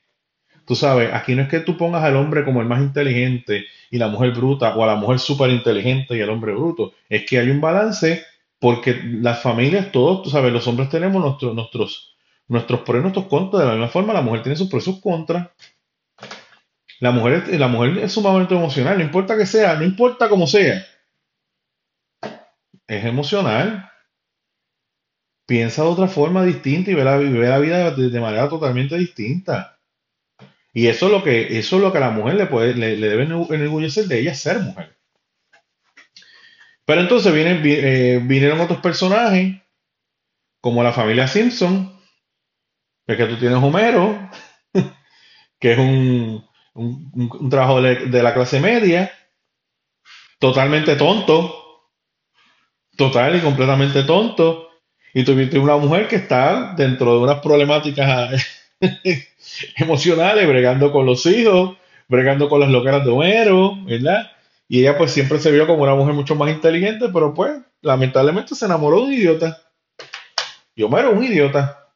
[0.66, 3.96] Tú sabes, aquí no es que tú pongas al hombre como el más inteligente y
[3.96, 6.92] la mujer bruta, o a la mujer súper inteligente y el hombre bruto.
[7.08, 8.24] Es que hay un balance
[8.58, 12.14] porque las familias, todos, tú sabes, los hombres tenemos nuestros, nuestros,
[12.46, 13.62] nuestros pros y nuestros contras.
[13.62, 15.48] De la misma forma, la mujer tiene sus pros y sus contras.
[17.00, 20.84] La mujer, la mujer es sumamente emocional, no importa que sea, no importa cómo sea.
[22.90, 23.88] Es emocional.
[25.46, 29.78] Piensa de otra forma distinta y ve la, la vida de manera totalmente distinta.
[30.72, 32.96] Y eso es lo que, eso es lo que a la mujer le, puede, le,
[32.96, 34.96] debe enorgullecer de ella ser mujer.
[36.84, 39.60] Pero entonces vienen, eh, vinieron otros personajes,
[40.60, 41.96] como la familia Simpson,
[43.06, 44.30] que, que tú tienes Homero,
[45.60, 49.12] que es un, un, trabajo de, la clase media,
[50.40, 51.59] totalmente tonto,
[53.00, 54.68] total y completamente tonto,
[55.14, 58.46] y tuviste una mujer que está dentro de unas problemáticas
[59.76, 64.30] emocionales, bregando con los hijos, bregando con las locaras de Homero, ¿verdad?
[64.68, 68.54] Y ella pues siempre se vio como una mujer mucho más inteligente, pero pues lamentablemente
[68.54, 69.62] se enamoró de un idiota.
[70.74, 71.88] Y Homero un idiota.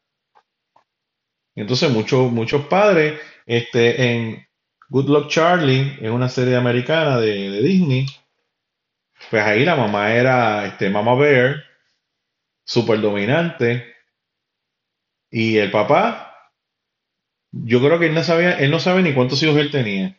[1.55, 4.47] Y entonces muchos, muchos padres, este, en
[4.89, 8.07] Good Luck Charlie, es una serie americana de Disney,
[9.31, 11.65] pues ahí la mamá era este, Mama Bear,
[12.65, 13.95] súper dominante,
[15.31, 16.35] y el papá
[17.51, 20.19] yo creo que él no sabía, él no sabe ni cuántos hijos él tenía.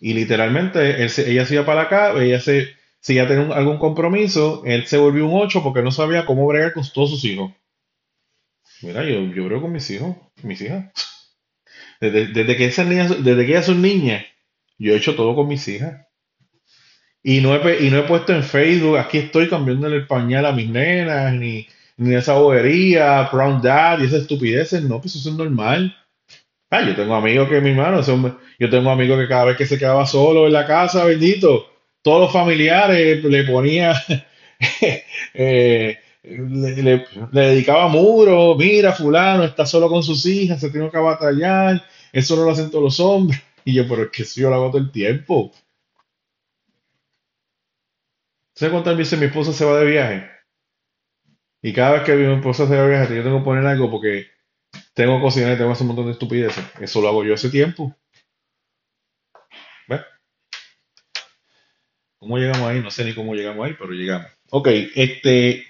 [0.00, 2.68] Y literalmente ella se iba para acá, ella se,
[3.00, 6.72] si ya tenía algún compromiso, él se volvió un 8 porque no sabía cómo bregar
[6.72, 7.52] con todos sus hijos.
[8.82, 10.92] Mira, yo, yo brego con mis hijos, mis hijas.
[12.00, 14.24] Desde, que esas niñas, desde que ellas son niñas,
[14.78, 16.06] yo he hecho todo con mis hijas.
[17.22, 20.52] Y no he, y no he puesto en Facebook, aquí estoy cambiándole el pañal a
[20.52, 25.36] mis nenas, ni, ni esa bobería, Brown Dad y esas estupideces, no, pues eso es
[25.36, 25.94] normal.
[26.70, 28.02] Ah, yo tengo amigos que mi hermano,
[28.58, 31.66] yo tengo amigos que cada vez que se quedaba solo en la casa, bendito,
[32.02, 33.94] todos los familiares le ponía,
[35.34, 41.82] eh, le, dedicaba muro, mira, fulano está solo con sus hijas, se tiene que batallar,
[42.12, 43.40] eso no lo hacen todos los hombres.
[43.64, 45.52] Y yo, pero es que si yo lo hago todo el tiempo.
[48.58, 50.28] ¿Sabes cuántas veces mi esposa se va de viaje?
[51.62, 53.88] Y cada vez que mi esposa se va a viajar, yo tengo que poner algo
[53.88, 54.26] porque
[54.94, 56.64] tengo que cocinar y tengo que hacer un montón de estupideces.
[56.80, 57.96] Eso lo hago yo hace tiempo.
[59.86, 60.00] ¿Ves?
[62.18, 62.80] ¿Cómo llegamos ahí?
[62.80, 64.28] No sé ni cómo llegamos ahí, pero llegamos.
[64.50, 64.66] Ok,
[64.96, 65.64] este.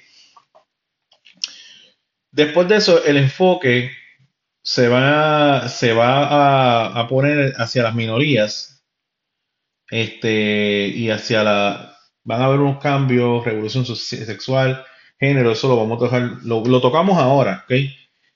[2.31, 3.91] Después de eso, el enfoque
[4.63, 8.83] se va, se va a, a poner hacia las minorías.
[9.91, 11.98] Este, y hacia la.
[12.29, 14.85] Van a haber unos cambios, revolución sexual
[15.19, 17.65] género, eso lo vamos a tocar, lo, tocamos ahora.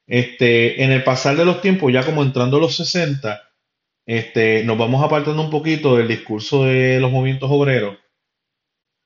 [0.06, 3.38] Este, en el pasar de los tiempos, ya como entrando a los 60,
[4.06, 7.98] este, nos vamos apartando un poquito del discurso de los movimientos obreros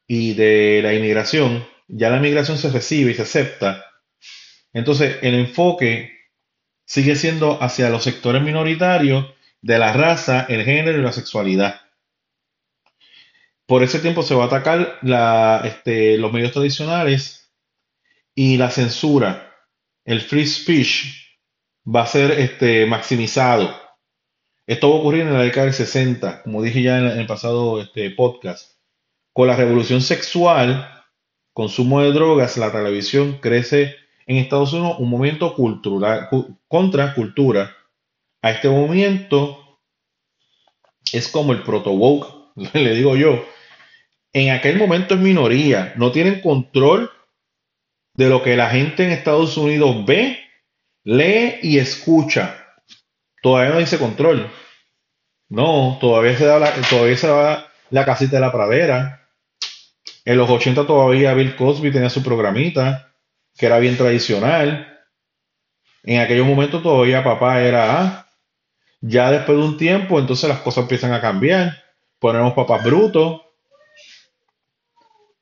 [0.07, 1.67] y de la inmigración.
[1.89, 3.85] Ya la inmigración se recibe y se acepta.
[4.73, 6.13] Entonces, el enfoque
[6.85, 9.27] sigue siendo hacia los sectores minoritarios
[9.63, 11.81] de la raza, el género y la sexualidad.
[13.67, 15.01] Por ese tiempo se va a atacar
[15.65, 17.53] este, los medios tradicionales
[18.35, 19.55] y la censura,
[20.05, 21.27] el free speech,
[21.85, 23.75] va a ser este, maximizado.
[24.67, 27.81] Esto va a ocurrir en la década del 60, como dije ya en, el pasado
[27.81, 28.77] este, podcast.
[29.33, 30.89] Con la revolución sexual,
[31.53, 36.29] consumo de drogas, la televisión crece en Estados Unidos un movimiento cultural
[36.69, 37.75] contra cultura.
[38.43, 39.81] A este movimiento
[41.13, 43.45] es como el proto woke, le digo yo.
[44.37, 47.11] En aquel momento es minoría, no tienen control
[48.13, 50.39] de lo que la gente en Estados Unidos ve,
[51.05, 52.67] lee y escucha.
[53.41, 54.51] Todavía no dice control.
[55.49, 59.27] No, todavía se da la, todavía se da la casita de la pradera.
[60.27, 63.15] En los 80 todavía Bill Cosby tenía su programita,
[63.57, 65.01] que era bien tradicional.
[66.03, 68.29] En aquellos momentos todavía papá era A.
[69.01, 71.83] Ya después de un tiempo, entonces las cosas empiezan a cambiar.
[72.19, 73.46] Ponemos papás brutos.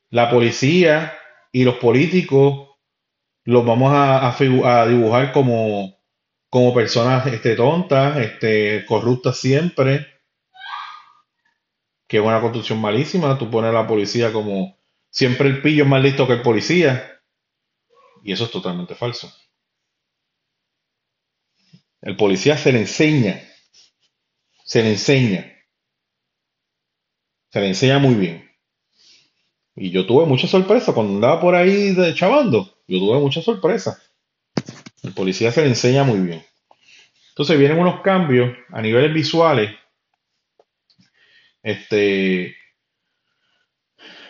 [0.09, 1.17] La policía
[1.51, 2.69] y los políticos
[3.43, 4.35] los vamos a,
[4.87, 5.99] dibujar como,
[6.49, 10.07] como personas este, tontas, este, corruptas siempre.
[12.07, 13.37] que es una construcción malísima.
[13.37, 14.77] Tú pones a la policía como
[15.09, 17.21] siempre el pillo es más listo que el policía.
[18.23, 19.31] Y eso es totalmente falso.
[22.01, 23.41] El policía se le enseña,
[24.63, 25.51] se le enseña,
[27.51, 28.54] se le enseña muy bien.
[29.75, 32.77] Y yo tuve mucha sorpresa cuando andaba por ahí de chavando.
[32.87, 34.01] Yo tuve mucha sorpresa.
[35.03, 36.45] El policía se le enseña muy bien.
[37.29, 39.71] Entonces vienen unos cambios a niveles visuales.
[41.61, 42.55] Este.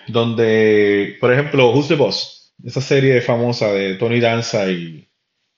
[0.08, 2.53] Donde, por ejemplo, Who's the Boss?
[2.63, 5.08] Esa serie famosa de Tony Danza y,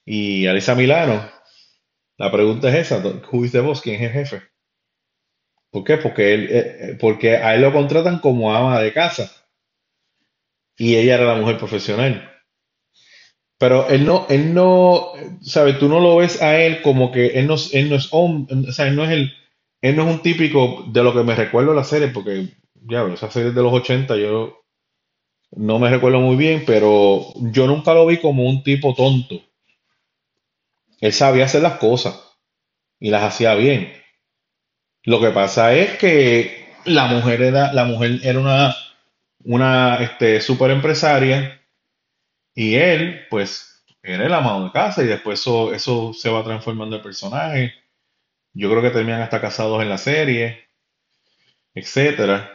[0.06, 1.30] y Alisa Milano.
[2.18, 2.98] La pregunta es esa:
[3.32, 3.82] ¿Who is the boss?
[3.82, 4.42] ¿Quién es el jefe?
[5.70, 5.98] ¿Por qué?
[5.98, 9.32] Porque, él, eh, eh, porque a él lo contratan como ama de casa.
[10.78, 12.32] Y ella era la mujer profesional.
[13.58, 15.80] Pero él no, él no, ¿sabes?
[15.80, 18.96] Tú no lo ves a él como que él no, él no es hombre, él
[18.96, 19.32] no es
[19.82, 23.30] él no es un típico de lo que me recuerdo la serie, porque, ya, esa
[23.30, 24.64] serie de los 80 yo
[25.52, 29.42] no me recuerdo muy bien, pero yo nunca lo vi como un tipo tonto.
[31.00, 32.20] Él sabía hacer las cosas
[33.00, 33.94] y las hacía bien.
[35.04, 38.76] Lo que pasa es que la mujer era, la mujer era una,
[39.48, 41.62] una este, super empresaria
[42.54, 46.98] y él, pues, era el amado de casa y después eso, eso se va transformando
[46.98, 47.74] el personaje.
[48.54, 50.68] Yo creo que terminan hasta casados en la serie,
[51.74, 52.52] etcétera.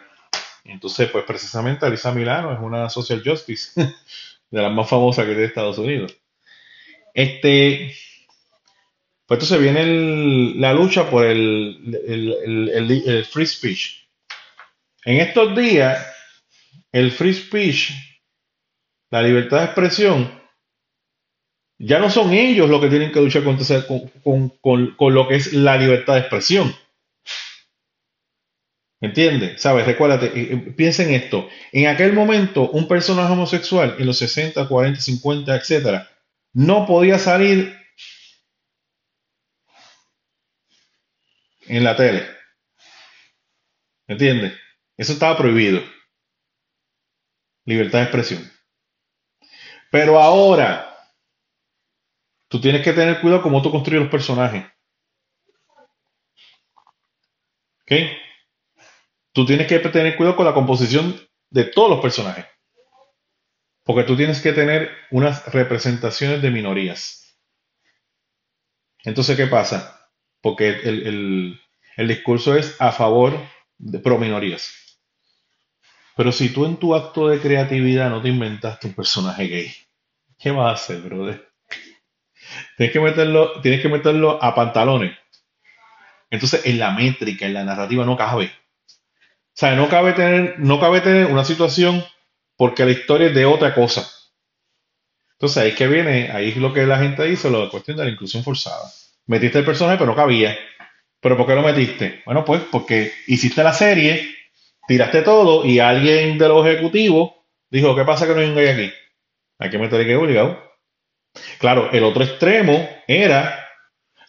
[0.64, 3.72] Entonces, pues precisamente Alisa Milano es una social justice
[4.50, 6.16] de las más famosas que tiene Estados Unidos.
[7.14, 7.94] Este,
[9.26, 14.09] pues entonces viene la lucha por el, el, free speech.
[15.05, 16.07] En estos días,
[16.92, 17.92] el free speech
[19.12, 20.42] la libertad de expresión,
[21.78, 24.48] ya no son ellos los que tienen que luchar contra, con,
[24.96, 26.74] con, lo que es la libertad de expresión.
[29.02, 29.61] ¿Entiendes?
[29.61, 29.85] ¿Sabes?
[29.85, 31.48] Recuérdate, eh, eh, piensa en esto.
[31.72, 36.09] En aquel momento, un personaje homosexual en los 60, 40, 50, etcétera,
[36.55, 37.76] no podía salir
[41.66, 42.26] en la tele.
[44.07, 44.55] ¿Entiendes?
[44.96, 45.83] Eso estaba prohibido.
[47.64, 48.53] Libertad de expresión.
[49.90, 50.96] Pero ahora,
[52.48, 54.64] tú tienes que tener cuidado cómo tú construyes los personajes.
[59.33, 61.14] Tú tienes que tener cuidado con la composición
[61.51, 62.46] de todos los personajes.
[63.85, 67.38] Porque tú tienes que tener unas representaciones de minorías.
[69.05, 70.09] Entonces, ¿qué pasa?
[70.40, 71.61] Porque el,
[71.96, 73.38] el discurso es a favor
[73.79, 74.81] de pro minorías.
[76.16, 79.72] Pero si tú en tu acto de creatividad no te inventaste un personaje gay,
[80.38, 81.48] ¿qué vas a hacer, brother?
[82.77, 85.16] Tienes que meterlo, tienes que meterlo a pantalones.
[86.31, 88.46] Entonces, en la métrica, en la narrativa, no cabe.
[88.46, 92.05] O sea, no cabe tener, no cabe tener una situación
[92.57, 94.09] porque la historia es de otra cosa.
[95.33, 98.05] Entonces, ahí es que viene, ahí es lo que la gente dice, la cuestión de
[98.05, 98.90] la inclusión forzada.
[99.27, 100.57] Metiste el personaje, pero no cabía.
[101.20, 102.22] ¿Pero por qué lo metiste?
[102.25, 104.35] Bueno, pues porque hiciste la serie
[104.86, 107.32] tiraste todo y alguien de los ejecutivos
[107.70, 108.92] dijo, ¿qué pasa que no hay un gay aquí?
[109.58, 110.72] Hay que meter obligado.
[111.58, 113.68] Claro, el otro extremo era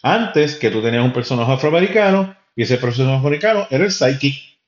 [0.02, 4.58] antes que tú tenías un personaje afroamericano y ese personaje afroamericano era el psychic.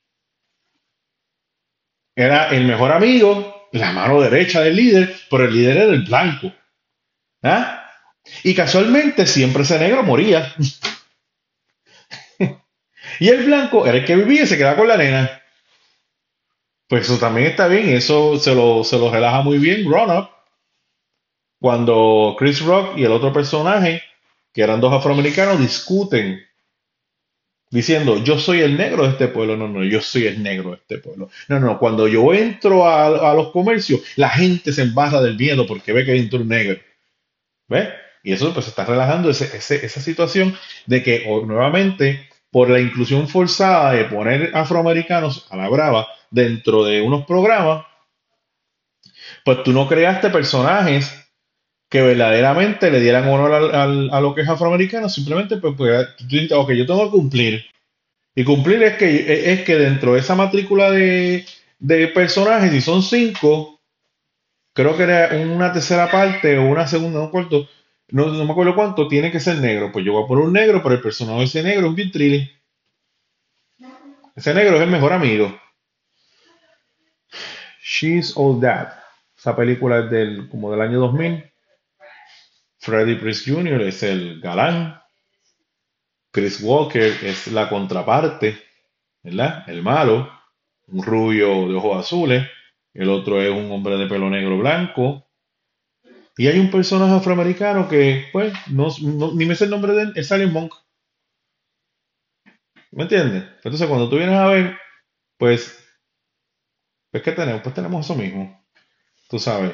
[2.15, 6.51] Era el mejor amigo, la mano derecha del líder, pero el líder era el blanco.
[7.43, 7.91] ¿Ah?
[8.43, 10.53] Y casualmente siempre ese negro moría.
[13.19, 15.41] y el blanco era el que vivía y se quedaba con la nena.
[16.87, 20.29] Pues eso también está bien, eso se lo, se lo relaja muy bien Grown Up.
[21.59, 24.01] Cuando Chris Rock y el otro personaje,
[24.53, 26.47] que eran dos afroamericanos, discuten
[27.69, 29.57] diciendo, yo soy el negro de este pueblo.
[29.57, 31.29] No, no, yo soy el negro de este pueblo.
[31.47, 35.93] No, no, cuando yo entro a, los comercios, la gente se embarra del miedo porque
[35.93, 36.79] ve que entra un negro.
[37.67, 37.89] ¿Ves?
[38.23, 44.05] Y eso pues está relajando esa situación de que nuevamente, por la inclusión forzada de
[44.05, 47.85] poner afroamericanos a la brava, dentro de unos programas,
[49.43, 51.27] pues tú no creaste personajes
[51.89, 56.47] que verdaderamente le dieran honor a lo que es afroamericano, simplemente pues, pues yo
[56.85, 57.65] tengo que cumplir.
[58.35, 61.45] Y cumplir es que, es que dentro de esa matrícula de,
[62.13, 63.79] personajes, si son cinco,
[64.73, 67.67] creo que era una tercera parte o una segunda, no, cuarto,
[68.09, 69.91] no, no me acuerdo cuánto, tiene que ser negro.
[69.91, 71.95] Pues yo voy a poner un negro, pero el personaje de ese negro es un
[71.95, 72.51] Vintrilli.
[74.35, 75.59] Ese negro es el mejor amigo.
[77.89, 78.89] She's All That.
[79.37, 81.49] Esa película es del, como del año 2000.
[82.79, 83.81] Freddie Prinze Jr.
[83.83, 85.01] es el galán.
[86.31, 88.61] Chris Walker es la contraparte,
[89.23, 89.63] ¿verdad?
[89.69, 90.29] El malo.
[90.87, 92.47] un rubio de ojos azules,
[92.93, 95.25] el otro es un hombre de pelo negro blanco,
[96.37, 98.87] y hay un personaje afroamericano que, pues, no,
[99.33, 100.73] ni me sé el nombre de él, es Silent Monk.
[102.91, 103.43] ¿Me entiendes?
[103.63, 104.77] Entonces, cuando tú vienes a ver,
[105.37, 105.86] pues,
[107.19, 107.61] pues, ¿qué tenemos?
[107.61, 108.65] Pues tenemos eso mismo.
[109.29, 109.73] Tú sabes.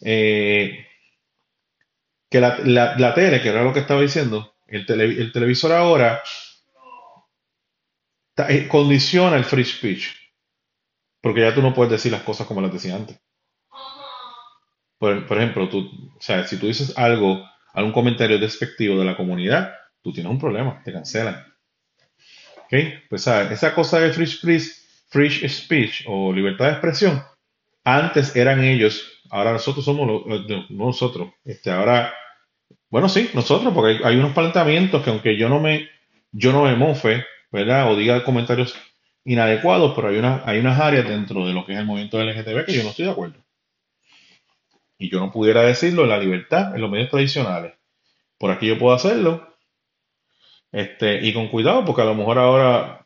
[0.00, 0.86] Eh,
[2.30, 6.22] que la, la, tele, que era lo que estaba diciendo, el, el televisor ahora
[8.48, 10.08] eh, condiciona el free speech.
[11.20, 13.18] Porque ya tú no puedes decir las cosas como las decía antes.
[14.98, 19.74] Por, ejemplo, tú, o sea, si tú dices algo, algún comentario despectivo de la comunidad,
[20.00, 21.44] tú tienes un problema, te cancelan.
[22.56, 22.74] ¿Ok?
[23.10, 24.62] Pues esa cosa de free speech,
[25.12, 27.22] free speech o libertad de expresión,
[27.84, 31.32] antes eran ellos, ahora nosotros somos no nosotros.
[31.44, 32.12] Este, ahora,
[32.88, 35.88] bueno, sí, nosotros, porque hay, unos planteamientos que aunque yo no me,
[36.32, 37.92] yo no me mofe, ¿verdad?
[37.92, 38.74] O diga comentarios
[39.24, 42.64] inadecuados, pero hay, una, hay unas áreas dentro de lo que es el movimiento LGTB
[42.64, 43.42] que yo no estoy de acuerdo
[45.02, 47.74] y yo no pudiera decirlo en la libertad, en los medios tradicionales.
[48.38, 49.56] Por aquí yo puedo hacerlo.
[50.70, 53.01] Este, y con cuidado, porque a lo mejor ahora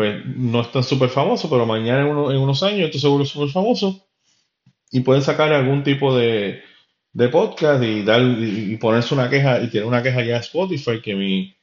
[0.00, 3.50] pues, no es tan súper famoso, pero mañana en, unos años esto seguro es súper
[3.50, 4.08] famoso.
[4.90, 6.62] Y pueden sacar algún tipo de,
[7.30, 11.14] podcast y dar y, ponerse una queja y tener una queja ya en Spotify que
[11.14, 11.54] mi,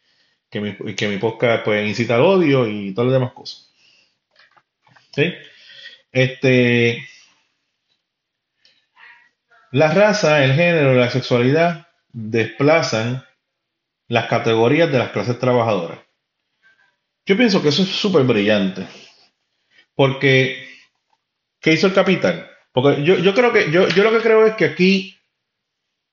[0.51, 3.73] que mi, que mi podcast puede incitar odio y todas las demás cosas.
[5.15, 5.33] ¿Sí?
[6.11, 7.07] Este,
[9.71, 13.25] la raza, el género la sexualidad desplazan
[14.07, 16.06] las categorías de las clases trabajadoras.
[17.27, 18.87] Yo pienso que eso es súper brillante.
[19.93, 20.65] Porque,
[21.59, 22.49] ¿qué hizo el capital?
[22.71, 25.17] Porque yo, creo que, yo, yo, lo que creo es que aquí,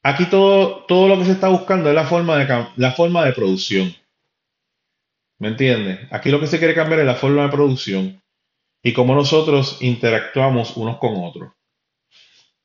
[0.03, 3.33] aquí todo, todo lo que se está buscando es la forma de, la forma de
[3.33, 3.95] producción.
[5.39, 6.01] ¿Me entiendes?
[6.11, 8.21] Aquí lo que se quiere cambiar es la forma de producción
[8.83, 11.53] y cómo nosotros interactuamos unos con otros.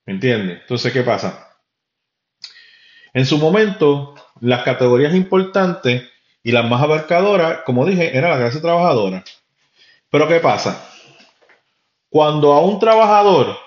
[0.06, 0.62] ¿Me entiendes?
[0.62, 1.56] Entonces, ¿qué pasa?
[3.14, 6.10] En su momento, las categorías importantes
[6.44, 9.24] y las más abarcadoras, como dije, era la clase trabajadora.
[10.10, 10.90] Pero ¿qué pasa?
[12.10, 13.58] Cuando a un trabajador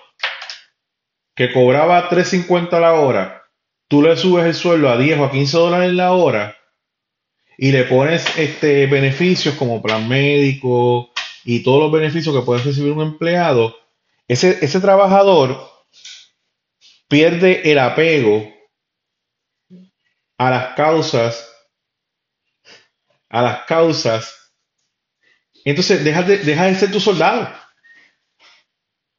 [1.34, 3.44] que cobraba 3.50 la hora,
[3.88, 6.56] tú le subes el sueldo a 10 o a 15 dólares la hora
[7.56, 11.10] y le pones este, beneficios como plan médico
[11.44, 13.76] y todos los beneficios que puede recibir un empleado,
[14.28, 15.60] ese, ese trabajador
[17.08, 18.50] pierde el apego
[20.38, 21.51] a las causas,
[23.32, 24.52] a las causas,
[25.64, 27.48] entonces deja de, de ser tu soldado.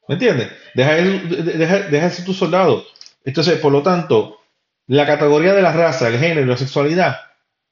[0.08, 0.52] ¿Me entiendes?
[0.74, 2.86] Deja de, de ser tu soldado.
[3.24, 4.40] Entonces, por lo tanto,
[4.86, 7.20] la categoría de la raza, el género y la sexualidad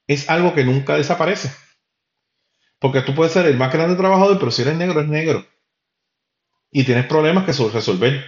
[0.06, 1.50] es algo que nunca desaparece.
[2.78, 5.46] Porque tú puedes ser el más grande trabajador, pero si eres negro, es negro.
[6.70, 8.24] Y tienes problemas que resolver.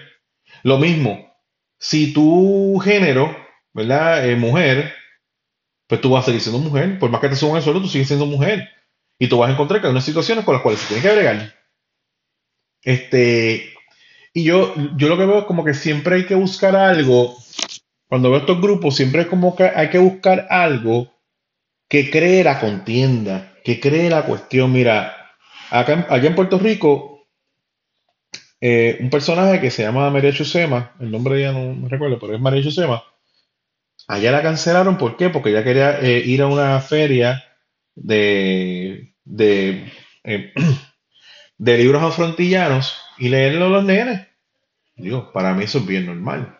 [0.62, 1.35] Lo mismo,
[1.79, 3.35] si tu género,
[3.73, 4.29] ¿verdad?
[4.29, 4.95] Eh, mujer,
[5.87, 6.99] pues tú vas a seguir siendo mujer.
[6.99, 8.68] Por más que te suban el suelo, tú sigues siendo mujer.
[9.18, 11.09] Y tú vas a encontrar que hay unas situaciones con las cuales se tiene que
[11.09, 11.55] agregar.
[12.82, 13.72] Este,
[14.32, 17.37] y yo, yo lo que veo es como que siempre hay que buscar algo.
[18.09, 21.12] Cuando veo estos grupos, siempre es como que hay que buscar algo
[21.89, 24.72] que cree la contienda, que cree la cuestión.
[24.72, 25.37] Mira,
[25.70, 27.14] acá, allá en Puerto Rico
[28.66, 32.35] eh, un personaje que se llama María Chusema, el nombre ya no me recuerdo, pero
[32.35, 33.05] es María Chusema.
[34.07, 35.31] Allá la cancelaron, ¿por qué?
[35.31, 37.43] Porque ella quería eh, ir a una feria
[37.95, 39.93] de, de,
[40.25, 40.53] eh,
[41.59, 44.29] de libros afrontillanos y leerlo a los nenes.
[44.97, 46.59] Digo, para mí eso es bien normal.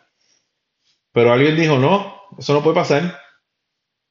[1.13, 3.19] Pero alguien dijo, no, eso no puede pasar.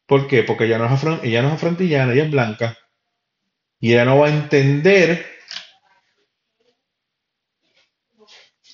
[0.07, 0.43] ¿Por qué?
[0.43, 2.77] Porque ella no es, ella no es afrontillana, ella es blanca.
[3.79, 5.27] Y ella no va a entender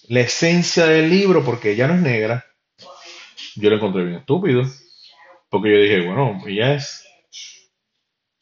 [0.09, 2.45] la esencia del libro porque ella no es negra.
[3.55, 4.63] Yo lo encontré bien estúpido.
[5.49, 7.05] Porque yo dije, bueno, ella es.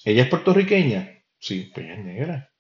[0.03, 1.23] Ella es puertorriqueña.
[1.39, 2.51] Sí, pues ella es negra.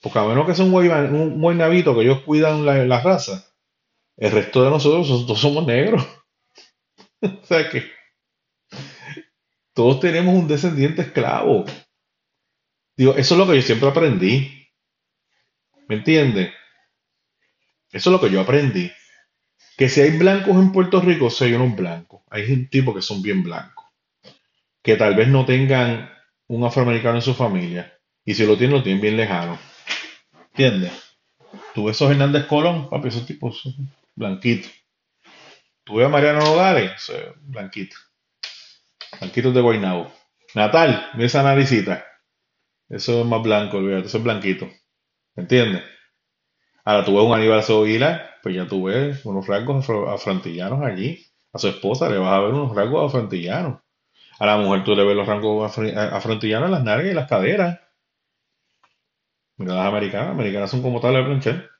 [0.00, 3.54] Porque a menos que sea un buen, navito que ellos cuidan la, raza,
[4.16, 6.04] el resto de nosotros, nosotros somos negros.
[7.22, 7.84] o sea que
[9.72, 11.64] todos tenemos un descendiente esclavo.
[12.96, 14.68] Digo, eso es lo que yo siempre aprendí.
[15.88, 16.52] ¿Me entiendes?
[17.92, 18.90] Eso es lo que yo aprendí.
[19.76, 22.22] Que si hay blancos en Puerto Rico, hay unos blancos.
[22.30, 23.86] Hay un tipo que son bien blancos.
[24.82, 26.10] Que tal vez no tengan
[26.48, 27.98] un afroamericano en su familia.
[28.24, 29.58] Y si lo tienen, lo tienen bien lejano.
[30.50, 30.92] ¿Entiendes?
[31.74, 33.62] Tú ves esos Hernández Colón, papi, esos tipos
[34.14, 34.70] blanquitos.
[35.84, 37.96] Tú ves a Mariano Nogales, blanquito.
[39.18, 40.12] Blanquitos de Guaynabo.
[40.54, 42.04] Natal, mira esa naricita.
[42.88, 44.68] Eso es más blanco, olvídate, eso es blanquito.
[45.34, 45.82] ¿Entiendes?
[46.84, 51.24] Ahora tú ves un Aníbal Sovila, pues ya tú ves unos rasgos afrontillanos allí.
[51.52, 53.80] A su esposa le vas a ver unos rasgos afrontillanos.
[54.38, 57.80] A la mujer tú le ves los rasgos afrontillanos en las nalgas y las caderas.
[59.56, 61.70] Mira las americanas, las americanas son como tal de planchar.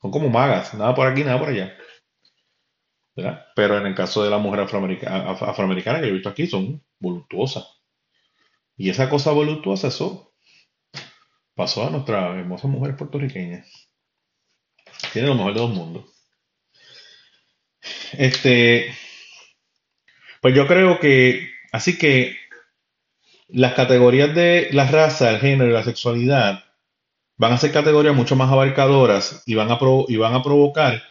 [0.00, 1.74] Son como magas, nada por aquí, nada por allá.
[3.16, 3.46] ¿verdad?
[3.54, 7.66] Pero en el caso de la mujer afroamericana, que he visto aquí, son voluptuosas.
[8.76, 10.32] Y esa cosa voluptuosa, eso
[11.54, 13.64] pasó a nuestra hermosa mujer puertorriqueña.
[15.12, 16.04] Tiene lo mejor de dos mundos.
[18.12, 18.94] Este,
[20.40, 22.36] pues yo creo que, así que
[23.48, 26.64] las categorías de la raza, el género y la sexualidad
[27.36, 29.78] van a ser categorías mucho más abarcadoras y van a,
[30.08, 31.02] y van a provocar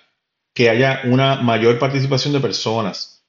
[0.54, 3.26] que haya una mayor participación de personas.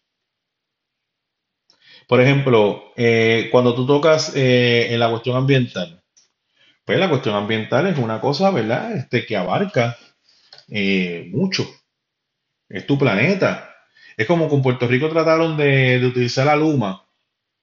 [2.07, 6.03] Por ejemplo, eh, cuando tú tocas eh, en la cuestión ambiental,
[6.85, 8.95] pues la cuestión ambiental es una cosa, ¿verdad?
[8.95, 9.97] Este, que abarca
[10.69, 11.67] eh, mucho.
[12.69, 13.75] Es tu planeta.
[14.17, 17.07] Es como con Puerto Rico trataron de, de utilizar la Luma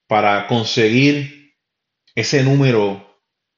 [0.06, 1.54] para conseguir
[2.14, 3.12] ese número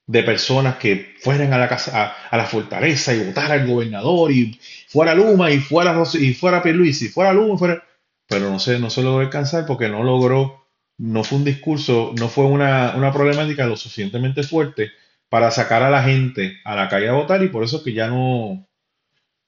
[0.06, 4.58] de personas que fueran a la casa, a, la fortaleza y votar al gobernador y
[4.88, 7.82] fuera Luma y fuera y fuera Pierluisi, fuera Luma,
[8.28, 10.66] pero no se, no se logró alcanzar porque no logró,
[10.98, 14.92] no fue un discurso, no fue una, una problemática lo suficientemente fuerte
[15.28, 18.08] para sacar a la gente a la calle a votar y por eso que ya
[18.08, 18.66] no,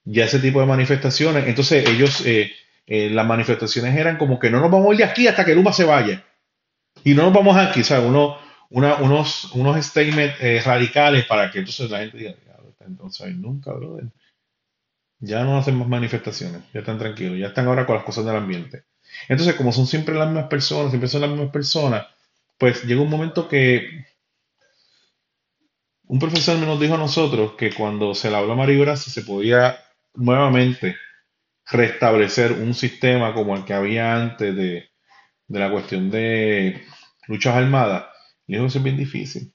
[0.06, 2.50] ya ese tipo de manifestaciones, entonces ellos, eh,
[2.86, 5.54] eh, las manifestaciones eran como que no nos vamos a ir de aquí hasta que
[5.54, 6.24] Luma se vaya
[7.04, 8.38] y no nos vamos aquí, sea, uno
[8.70, 12.34] unos, unos statements eh, radicales para que entonces la gente diga,
[12.86, 14.06] entonces nunca, brother.
[15.18, 18.36] Ya no hacen más manifestaciones, ya están tranquilos, ya están ahora con las cosas del
[18.36, 18.84] ambiente.
[19.28, 22.06] Entonces, como son siempre las mismas personas, siempre son las mismas personas,
[22.58, 24.04] pues llega un momento que
[26.06, 29.22] un profesor nos dijo a nosotros que cuando se le habló a Mario Gracia se
[29.22, 29.78] podía
[30.16, 30.96] nuevamente
[31.70, 34.90] restablecer un sistema como el que había antes de,
[35.48, 36.82] de la cuestión de
[37.28, 38.06] luchas armadas,
[38.46, 39.52] y eso es bien difícil.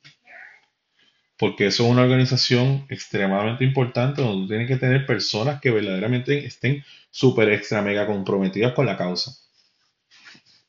[1.38, 6.84] Porque eso es una organización extremadamente importante donde tienes que tener personas que verdaderamente estén
[7.10, 9.32] súper extra mega comprometidas con la causa.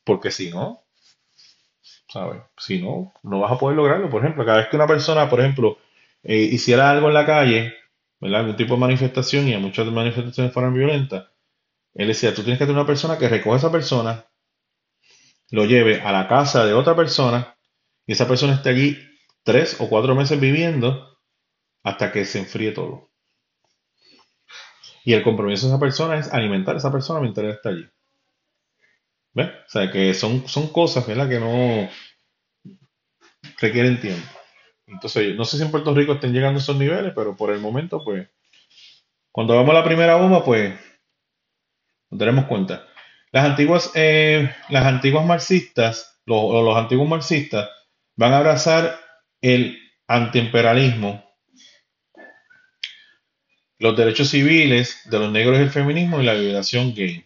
[0.03, 0.83] Porque si no,
[2.11, 2.41] ¿sabes?
[2.57, 4.09] Si no, no vas a poder lograrlo.
[4.09, 5.77] Por ejemplo, cada vez que una persona, por ejemplo,
[6.23, 7.73] eh, hiciera algo en la calle,
[8.23, 8.39] ¿verdad?
[8.39, 11.27] Algún tipo de manifestación y a muchas manifestaciones fueran violentas,
[11.93, 14.25] él decía, tú tienes que tener una persona que recoja a esa persona,
[15.51, 17.55] lo lleve a la casa de otra persona
[18.07, 18.97] y esa persona esté allí
[19.43, 21.19] tres o cuatro meses viviendo
[21.83, 23.11] hasta que se enfríe todo.
[25.03, 27.89] Y el compromiso de esa persona es alimentar a esa persona mientras él está allí.
[29.33, 29.49] ¿Ves?
[29.49, 31.05] O sea, que son, son cosas.
[31.05, 31.89] Que no
[33.59, 34.25] requieren tiempo.
[34.93, 37.59] Entonces, no sé si en Puerto Rico estén llegando a esos niveles, pero por el
[37.59, 38.27] momento, pues,
[39.31, 40.73] cuando vamos a la primera bomba, pues,
[42.11, 42.87] nos daremos cuenta.
[43.31, 47.67] Las antiguas, eh, las antiguas marxistas, los, los antiguos marxistas,
[48.15, 48.99] van a abrazar
[49.41, 51.23] el antiimperialismo,
[53.79, 57.25] los derechos civiles de los negros el feminismo y la liberación gay.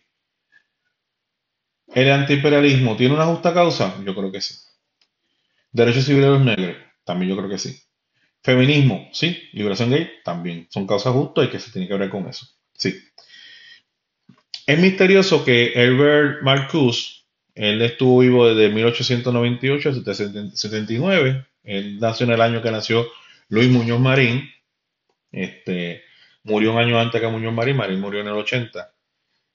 [1.88, 3.94] ¿El antiimperialismo tiene una justa causa?
[4.06, 4.56] Yo creo que sí.
[5.72, 7.82] Derechos civiles de los negros, también yo creo que sí.
[8.44, 9.50] Feminismo, sí.
[9.54, 10.68] Liberación gay, también.
[10.70, 12.46] Son causas justas y que se tiene que ver con eso.
[12.74, 12.96] Sí.
[14.68, 17.18] Es misterioso que Herbert Marcuse
[17.58, 21.46] él estuvo vivo desde 1898 hasta 79.
[21.64, 23.08] Él nació en el año que nació
[23.50, 24.48] Luis Muñoz Marín.
[25.32, 26.04] Este,
[26.44, 27.78] murió un año antes que Muñoz Marín.
[27.78, 28.94] Marín murió en el 80.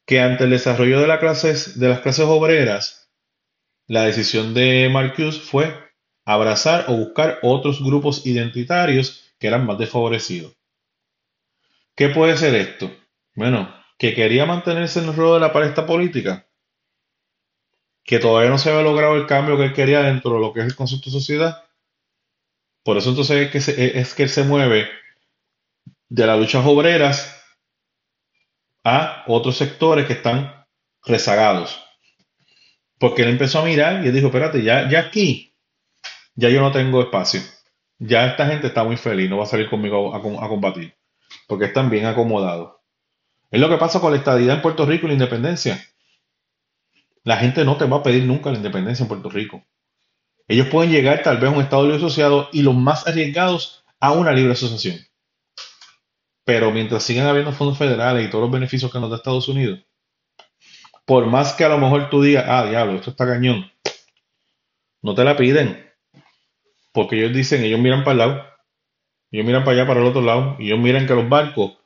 [0.04, 3.08] Que ante el desarrollo de, las clases, de las clases obreras,
[3.86, 5.72] la decisión de Marcuse fue
[6.24, 10.54] abrazar o buscar otros grupos identitarios que eran más desfavorecidos.
[11.94, 12.90] ¿Qué puede ser esto?
[13.34, 16.46] Bueno, que quería mantenerse en el rol de la palestra política
[18.04, 20.60] que todavía no se había logrado el cambio que él quería dentro de lo que
[20.60, 21.64] es el concepto de sociedad.
[22.82, 24.88] Por eso entonces es que, es que él se mueve
[26.08, 27.42] de las luchas obreras
[28.84, 30.66] a otros sectores que están
[31.04, 31.80] rezagados.
[32.98, 35.51] Porque él empezó a mirar y él dijo, espérate, ya, ya aquí,
[36.34, 37.40] ya yo no tengo espacio.
[37.98, 40.94] Ya esta gente está muy feliz, no va a salir conmigo a, combatir.
[41.46, 42.74] Porque están bien acomodados.
[43.50, 45.80] Es lo que pasa con la estadidad en Puerto Rico y la independencia.
[47.22, 49.64] La gente no te va a pedir nunca la independencia en Puerto Rico.
[50.48, 54.12] Ellos pueden llegar tal vez a un Estado libre asociado y los más arriesgados a
[54.12, 54.98] una libre asociación.
[56.44, 59.80] Pero mientras sigan habiendo fondos federales y todos los beneficios que nos da Estados Unidos,
[61.04, 63.70] por más que a lo mejor tú digas, ah, diablo, esto está cañón,
[65.02, 65.91] no te la piden.
[66.92, 68.46] Porque ellos dicen, ellos miran para el lado,
[69.30, 71.78] ellos miran para allá, para el otro lado, y ellos miran que los barcos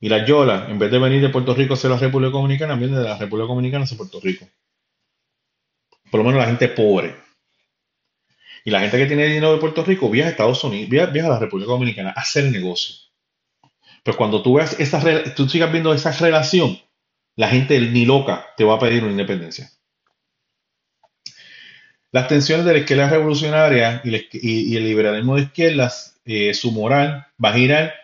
[0.00, 3.02] y las yolas, en vez de venir de Puerto Rico hacia la República Dominicana, vienen
[3.02, 4.46] de la República Dominicana hacia Puerto Rico.
[6.10, 7.16] Por lo menos la gente pobre.
[8.64, 11.32] Y la gente que tiene dinero de Puerto Rico viaja a Estados Unidos, viaja, a
[11.32, 12.96] la República Dominicana a hacer negocio.
[14.02, 15.02] Pero cuando tú veas esa,
[15.34, 16.78] tú sigas viendo esa relación,
[17.36, 19.70] la gente ni loca te va a pedir una independencia.
[22.10, 27.50] Las tensiones de la izquierda revolucionaria y, el liberalismo de izquierdas, eh, su moral va
[27.50, 27.94] a girar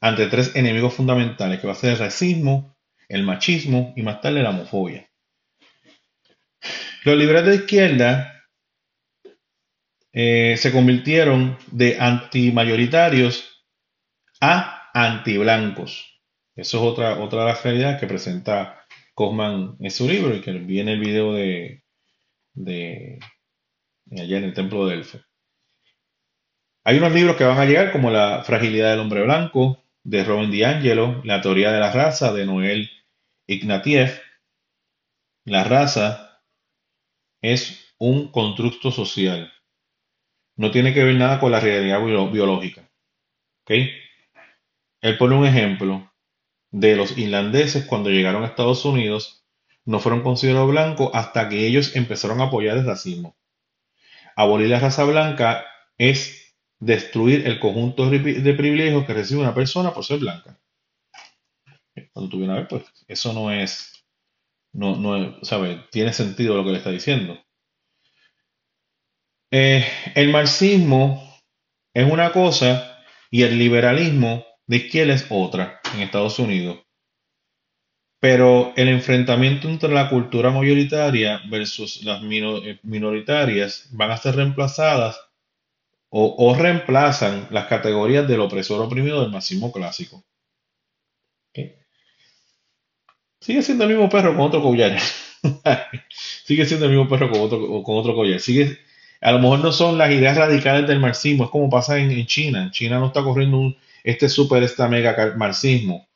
[0.00, 2.76] ante tres enemigos fundamentales, que va a ser el racismo,
[3.08, 5.08] el machismo y más tarde la homofobia.
[7.04, 8.44] Los liberales de izquierda
[10.12, 13.64] eh, se convirtieron de antimayoritarios
[14.40, 16.20] a antiblancos.
[16.54, 18.86] Eso es otra, otra de las realidades que presenta
[19.16, 21.82] Kaufman en su libro y que viene el video de,
[22.52, 23.18] de
[24.10, 25.18] allá en el templo de Elfo.
[26.84, 30.50] Hay unos libros que van a llegar como La fragilidad del hombre blanco, de Robin
[30.50, 32.90] DiAngelo, La teoría de la raza de Noel
[33.46, 34.20] Ignatieff.
[35.46, 36.42] La raza
[37.42, 39.52] es un constructo social.
[40.56, 42.90] No tiene que ver nada con la realidad biológica.
[43.62, 43.70] ¿Ok?
[45.00, 46.12] Él pone un ejemplo
[46.70, 49.44] de los irlandeses cuando llegaron a Estados Unidos,
[49.84, 53.36] no fueron considerados blancos hasta que ellos empezaron a apoyar el racismo.
[54.36, 55.64] Abolir la raza blanca
[55.98, 60.60] es destruir el conjunto de privilegios que recibe una persona por ser blanca.
[62.12, 64.04] Cuando tú ver, pues eso no es,
[64.72, 65.86] no, no ¿sabe?
[65.90, 67.38] Tiene sentido lo que le está diciendo.
[69.52, 71.40] Eh, el marxismo
[71.94, 72.98] es una cosa
[73.30, 76.83] y el liberalismo de izquierda es otra en Estados Unidos.
[78.24, 85.20] Pero el enfrentamiento entre la cultura mayoritaria versus las eh, minoritarias van a ser reemplazadas
[86.08, 90.24] o, reemplazan las categorías del opresor oprimido del marxismo clásico.
[93.42, 94.98] Sigue siendo el mismo perro con otro collar.
[96.46, 98.40] Sigue siendo el mismo perro con otro, con otro collar.
[98.40, 98.78] Sigue,
[99.20, 102.62] a lo mejor no son las ideas radicales del marxismo, es como pasa en, China.
[102.62, 106.08] En China no está corriendo un, este super, esta mega marxismo.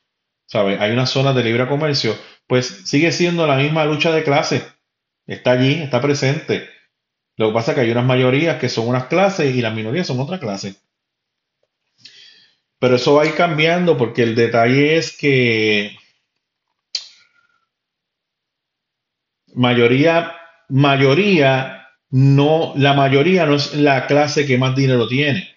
[0.48, 0.78] ¿Sabe?
[0.80, 4.62] Hay una zona de libre comercio, pues sigue siendo la misma lucha de clase.
[5.26, 6.70] Está allí, está presente.
[7.36, 10.06] Lo que pasa es que hay unas mayorías que son unas clases y las minorías
[10.06, 10.76] son otra clase.
[12.78, 15.94] Pero eso va a ir cambiando porque el detalle es que
[19.54, 20.34] mayoría,
[20.70, 25.54] mayoría, no, la mayoría no es la clase que más dinero tiene.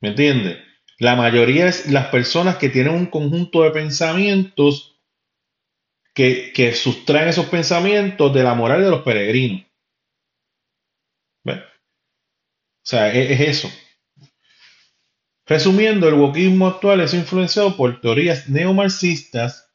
[0.00, 0.67] ¿Me entiende?
[0.98, 5.00] La mayoría es las personas que tienen un conjunto de pensamientos
[6.12, 9.68] que, que sustraen esos pensamientos de la moral de los peregrinos.
[12.88, 13.68] O sea, e-, es, eso.
[15.46, 19.74] Resumiendo, el wokismo actual es influenciado por teorías neomarxistas,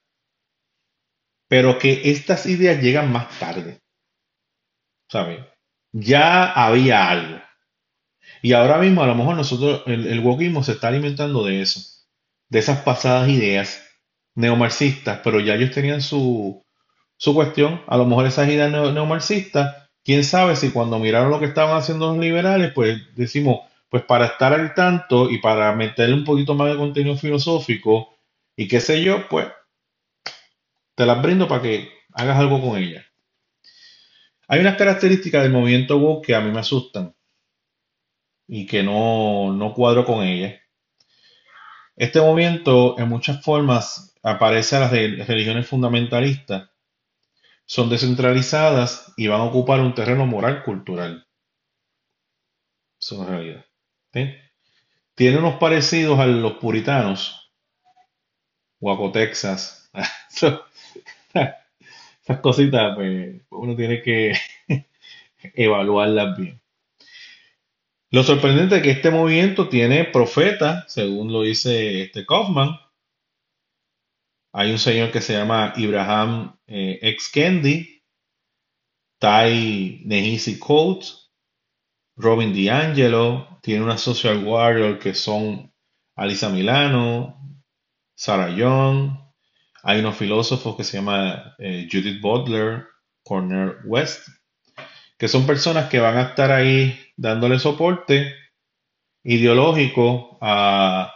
[1.48, 3.82] pero que estas ideas llegan más tarde.
[5.12, 5.46] ¿Saben?
[5.92, 7.40] Ya había algo.
[8.44, 11.80] Y ahora mismo a lo mejor nosotros, el, el wokismo se está alimentando de eso,
[12.50, 13.82] de esas pasadas ideas
[14.36, 16.62] neomarxistas, pero ya ellos tenían su,
[17.16, 21.46] su cuestión, a lo mejor esas ideas neomarxistas quién sabe si cuando miraron lo que
[21.46, 26.26] estaban haciendo los liberales, pues decimos, pues para estar al tanto y para meterle un
[26.26, 28.18] poquito más de contenido filosófico
[28.58, 29.48] y qué sé yo, pues
[30.96, 33.06] te las brindo para que hagas algo con ellas.
[34.50, 37.16] Hay unas características del movimiento woke que a mí me asustan
[38.48, 40.56] y que no, no cuadro con ellas.
[41.96, 46.70] Este movimiento en muchas formas aparece a las religiones fundamentalistas
[47.66, 51.26] son descentralizadas y van a ocupar un terreno moral cultural.
[53.00, 53.66] Es una realidad.
[55.16, 57.52] Tiene unos parecidos a los puritanos,
[58.80, 59.90] Waco, Texas.
[61.34, 64.34] Esas cositas, pues, uno tiene que
[65.56, 66.63] evaluarlas bien.
[68.14, 72.80] Lo sorprendente es que este movimiento tiene profetas, según lo dice este Kaufman,
[74.54, 77.32] hay un señor que se llama Ibrahim eh, X.
[77.34, 78.04] Kendi,
[79.18, 81.32] Tai Nehisi Coates,
[82.16, 85.74] Robin DiAngelo, tiene una social warrior que son
[86.16, 87.60] Alisa Milano,
[88.16, 89.10] Sarah Young,
[89.82, 92.86] hay unos filósofos que se llama eh, Judith Butler,
[93.24, 94.28] Cornel West,
[95.24, 98.36] que son personas que van a estar ahí dándole soporte
[99.24, 101.10] ideológico al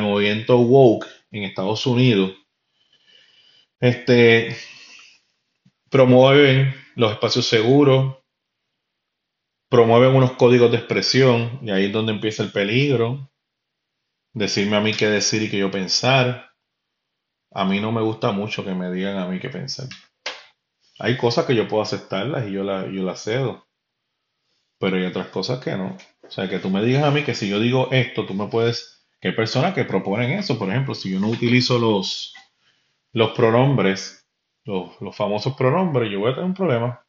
[0.00, 2.32] movimiento woke en Estados Unidos,
[3.80, 4.56] este,
[5.90, 8.16] promueven los espacios seguros,
[9.68, 13.30] promueven unos códigos de expresión y ahí es donde empieza el peligro.
[14.32, 16.50] Decirme a mí qué decir y qué yo pensar.
[17.50, 19.86] A mí no me gusta mucho que me digan a mí qué pensar.
[20.98, 23.66] Hay cosas que yo puedo aceptarlas y yo, la, yo las cedo.
[24.78, 25.96] Pero hay otras cosas que no.
[26.22, 28.48] O sea, que tú me digas a mí que si yo digo esto, tú me
[28.48, 29.06] puedes...
[29.20, 30.58] Que hay personas que proponen eso.
[30.58, 32.34] Por ejemplo, si yo no utilizo los,
[33.12, 34.26] los pronombres,
[34.64, 37.04] los, los famosos pronombres, yo voy a tener un problema.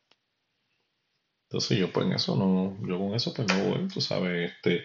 [1.49, 4.83] Entonces yo pues en eso no, yo con eso pues no voy, tú sabes, este,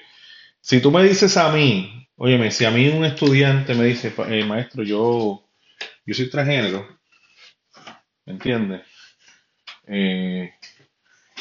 [0.61, 4.45] si tú me dices a mí, óyeme, si a mí un estudiante me dice, eh,
[4.45, 5.43] maestro, yo,
[6.07, 6.87] yo soy transgénero,
[8.27, 8.83] ¿me entiendes?
[9.93, 10.55] Eh,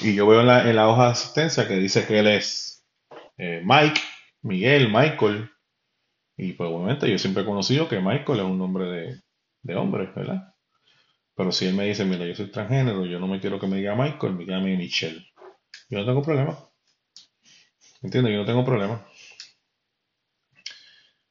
[0.02, 2.84] y yo veo en la, hoja de asistencia que dice que él es
[3.38, 4.02] eh, Mike,
[4.41, 5.52] Miguel, Michael,
[6.36, 9.22] y pues obviamente yo siempre he conocido que Michael es un nombre de,
[9.62, 10.54] de hombre, ¿verdad?
[11.36, 13.78] Pero si él me dice, mira, yo soy transgénero, yo no me quiero que me
[13.78, 15.26] diga Michael, me llame Michelle.
[15.89, 16.58] Yo no tengo problema.
[18.02, 18.34] ¿Entiendes?
[18.34, 19.06] Yo no tengo problema.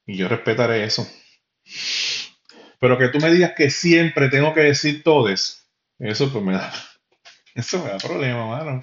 [0.05, 1.07] Y yo respetaré eso.
[2.79, 6.71] Pero que tú me digas que siempre tengo que decir todes, eso pues me da,
[7.55, 8.81] eso me da problema, mano.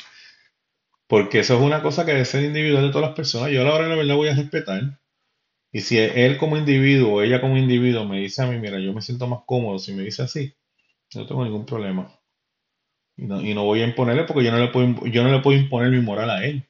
[1.09, 3.51] Porque eso es una cosa que debe ser individual de todas las personas.
[3.51, 5.01] Yo a la hora de la verdad voy a respetar.
[5.73, 8.93] Y si él como individuo o ella como individuo me dice a mí, mira, yo
[8.95, 10.55] me siento más cómodo si me dice así,
[11.15, 12.11] no tengo ningún problema.
[13.19, 15.41] Y no, y no voy a imponerle porque yo no le puedo, yo no le
[15.43, 16.67] puedo imponer mi moral a él.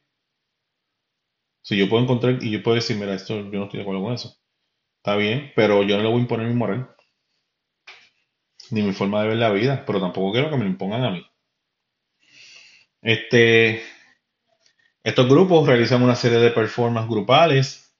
[1.61, 4.03] Si yo puedo encontrar y yo puedo decir, mira, esto yo no estoy de acuerdo
[4.03, 4.39] con eso.
[4.99, 6.91] Está bien, pero yo no le voy a imponer mi moral.
[8.71, 11.11] Ni mi forma de ver la vida, pero tampoco quiero que me lo impongan a
[11.11, 11.27] mí.
[13.03, 13.83] Este,
[15.03, 17.97] estos grupos realizan una serie de performances grupales,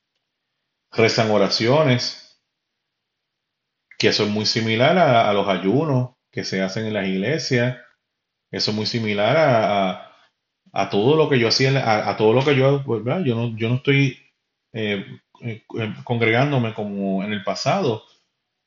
[0.93, 2.41] rezan oraciones,
[3.99, 7.79] que son muy similar a, a los ayunos que se hacen en las iglesias,
[8.51, 9.37] eso es muy similar
[10.73, 12.85] a, todo lo que yo hacía, a, todo lo que yo.
[12.85, 14.19] Yo no, yo no estoy
[14.73, 15.05] eh,
[15.41, 15.65] eh,
[16.05, 18.05] congregándome como en el pasado,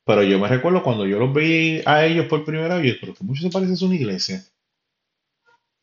[0.06, 3.24] pero yo me recuerdo cuando yo los vi a ellos por primera vez, pero que
[3.24, 4.44] mucho se parece a una iglesia.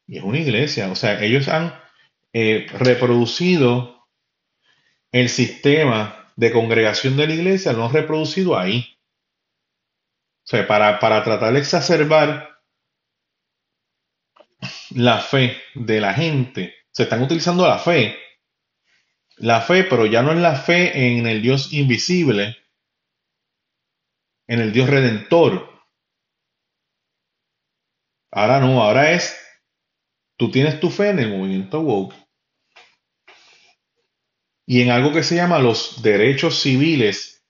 [0.07, 1.75] Y es una iglesia, o sea, ellos han
[2.33, 4.07] eh, reproducido
[5.11, 8.99] el sistema de congregación de la iglesia, lo han reproducido ahí.
[10.45, 12.61] O sea, para, para tratar de exacerbar
[14.91, 16.75] la fe de la gente.
[16.93, 18.17] Se están utilizando la fe.
[19.39, 22.57] La fe, pero ya no es la fe en el Dios invisible,
[24.47, 25.71] en el Dios redentor.
[28.31, 29.37] Ahora no, ahora es,
[30.37, 32.15] tú tienes tu fe en el movimiento woke
[34.67, 37.47] y en algo que se llama los derechos civiles,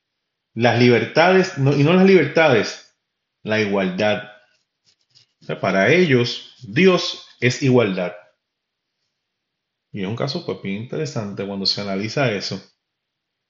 [0.54, 2.94] las libertades, y no las libertades,
[3.42, 4.30] la igualdad.
[5.60, 8.12] para ellos, Dios es igualdad.
[9.92, 12.60] Y es un caso pues bien interesante cuando se analiza eso.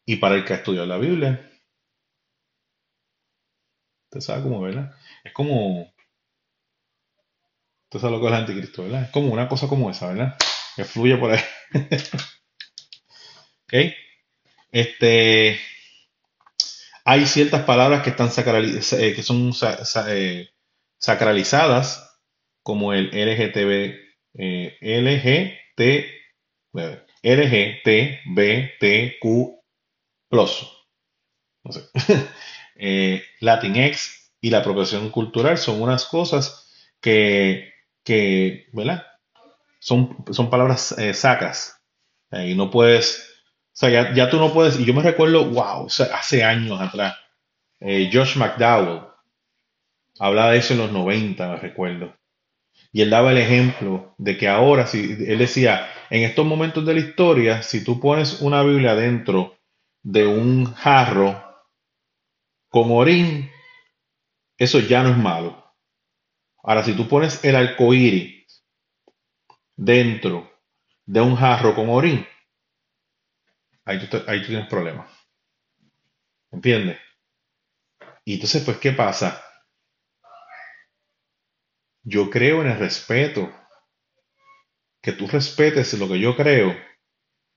[0.07, 1.51] Y para el que ha estudiado la Biblia,
[4.05, 4.95] usted sabe cómo, ¿verdad?
[5.24, 5.93] Es como,
[7.97, 9.03] usted sabe lo que es el anticristo, ¿verdad?
[9.05, 10.36] Es como una cosa como esa, ¿verdad?
[10.74, 11.40] Que fluye por ahí.
[13.64, 13.74] ¿Ok?
[14.72, 15.59] Este,
[17.05, 19.53] hay ciertas palabras que están eh, que son
[20.09, 20.49] eh,
[20.99, 22.20] sacralizadas
[22.62, 23.94] como el LGTB,
[24.34, 25.80] eh, LGT,
[27.22, 29.24] LGTBTQ
[30.30, 30.47] no
[31.72, 31.80] sé.
[32.76, 36.70] eh, Latinx y la apropiación cultural son unas cosas
[37.01, 37.72] que,
[38.07, 39.04] que ¿verdad?
[39.80, 41.82] Son, son palabras eh, sacas.
[42.32, 43.28] y no puedes,
[43.66, 47.16] o sea, ya, ya, tú no puedes, y yo me recuerdo, wow, hace años atrás,
[47.80, 49.02] eh, Josh McDowell
[50.18, 52.16] hablaba de eso en los 90, me recuerdo.
[52.92, 56.94] Y él daba el ejemplo de que ahora, si él decía, en estos momentos de
[56.94, 59.59] la historia, si tú pones una Biblia dentro
[60.02, 61.42] de un jarro
[62.68, 63.50] con orín,
[64.57, 65.66] eso ya no es malo.
[66.67, 68.64] Ahora, si tú pones el arcoíris
[69.77, 70.51] dentro
[71.05, 72.27] de un jarro con orín,
[73.85, 75.09] ahí tú, ahí tú tienes problemas.
[76.51, 76.99] ¿Entiendes?
[78.25, 79.41] Y entonces, pues, ¿qué pasa?
[82.03, 83.49] Yo creo en el respeto.
[85.01, 86.75] Que tú respetes lo que yo creo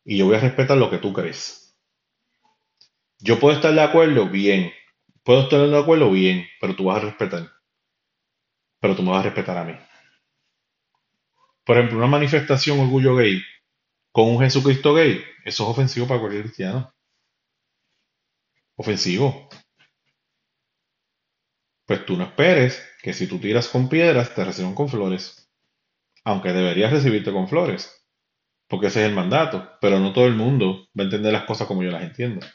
[0.05, 1.75] y yo voy a respetar lo que tú crees.
[3.17, 4.71] Yo puedo estar de acuerdo, bien.
[5.23, 7.58] Puedo estar de acuerdo, bien, pero tú vas a respetar.
[8.81, 9.73] Pero tú me vas a respetar a mí.
[11.65, 13.41] Por ejemplo, una manifestación orgullo gay
[14.11, 16.93] con un Jesucristo gay, eso es ofensivo para cualquier cristiano.
[18.77, 19.47] Ofensivo.
[21.85, 25.51] Pues tú no esperes que si tú tiras con piedras te reciban con flores,
[26.25, 28.05] aunque deberías recibirte con flores.
[28.69, 31.67] porque ese es el mandato, pero no todo el mundo va a entender las cosas
[31.67, 32.45] como yo las entiendo.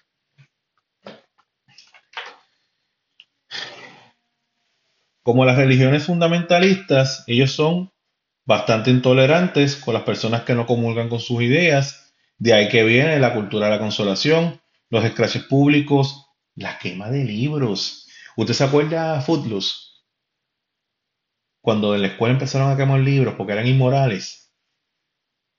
[5.25, 7.91] Como las religiones fundamentalistas, ellos son
[8.45, 13.19] bastante intolerantes con las personas que no comulgan con sus ideas, de ahí que viene
[13.19, 14.61] la cultura de la consolación,
[14.91, 18.07] los escraches públicos, la quema de libros.
[18.37, 19.73] ¿Usted se acuerda Footloose?
[21.63, 24.53] Cuando en la escuela empezaron a quemar libros porque eran inmorales.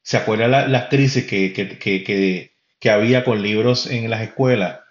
[0.03, 4.81] ¿Se acuerda las crisis que, que, había con libros en las escuelas?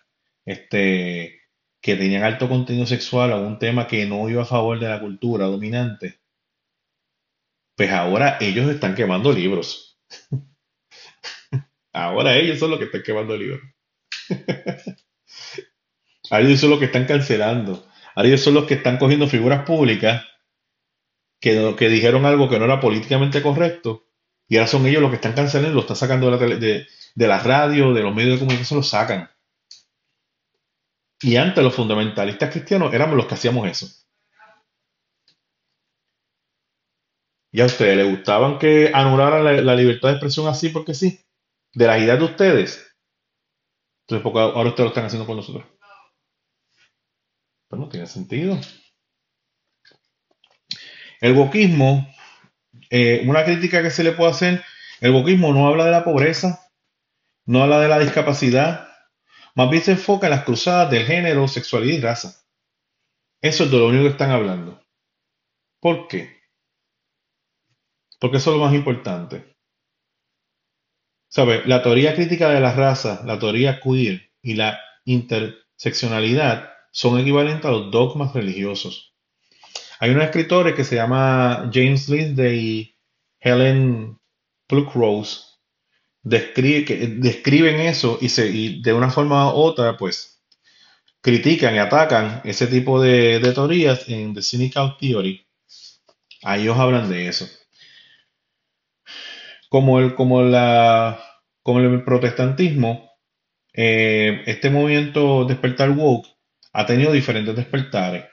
[0.44, 1.43] Este,
[1.84, 4.98] que tenían alto contenido sexual o un tema que no iba a favor de la
[4.98, 6.18] cultura dominante.
[7.76, 10.00] Pues ahora ellos están quemando libros.
[11.92, 13.60] ahora ellos son los que están quemando libros.
[16.30, 17.86] ahora ellos son los que están cancelando.
[18.14, 20.24] Ahora ellos son los que están cogiendo figuras públicas
[21.38, 24.06] que, que dijeron algo que no era políticamente correcto
[24.48, 27.26] y ahora son ellos los que están cancelando, lo están sacando de la, de, de
[27.26, 29.33] la radio, de los medios de comunicación, lo sacan.
[31.22, 33.86] Y antes los fundamentalistas cristianos éramos los que hacíamos eso.
[37.54, 41.20] ¿Y a ustedes les gustaban que anularan la, libertad de expresión así porque sí?
[41.72, 42.96] ¿De las ideas de ustedes?
[44.02, 45.64] Entonces, porque ahora ustedes lo están haciendo con nosotros.
[47.68, 48.58] Pues no tiene sentido.
[51.20, 52.12] El boquismo,
[52.90, 54.64] eh, una crítica que se le puede hacer,
[55.00, 56.68] el boquismo no habla de la pobreza,
[57.46, 58.88] no habla de la discapacidad,
[59.54, 62.44] más bien se enfoca en las cruzadas del género, sexualidad y raza.
[63.40, 64.82] Eso es de lo único que están hablando.
[65.80, 66.40] ¿Por qué?
[68.18, 69.54] Porque eso es lo más importante.
[71.28, 71.62] ¿Sabe?
[71.66, 77.70] La teoría crítica de la raza, la teoría queer y la interseccionalidad son equivalentes a
[77.70, 79.14] los dogmas religiosos.
[80.00, 82.96] Hay unos escritores que se llama James Lindsay y
[83.40, 84.18] Helen
[84.66, 85.53] Pluckrose
[86.24, 88.50] que describen eso y, se,
[88.80, 90.42] de una forma u otra, pues,
[91.20, 95.46] critican y atacan ese tipo de, teorías en The Cynical Theory.
[96.42, 97.46] Ahí ellos hablan de eso.
[99.68, 101.20] Como el, como la,
[101.62, 103.10] como el protestantismo,
[103.72, 106.28] eh, este movimiento despertar woke
[106.72, 108.26] ha tenido diferentes despertares.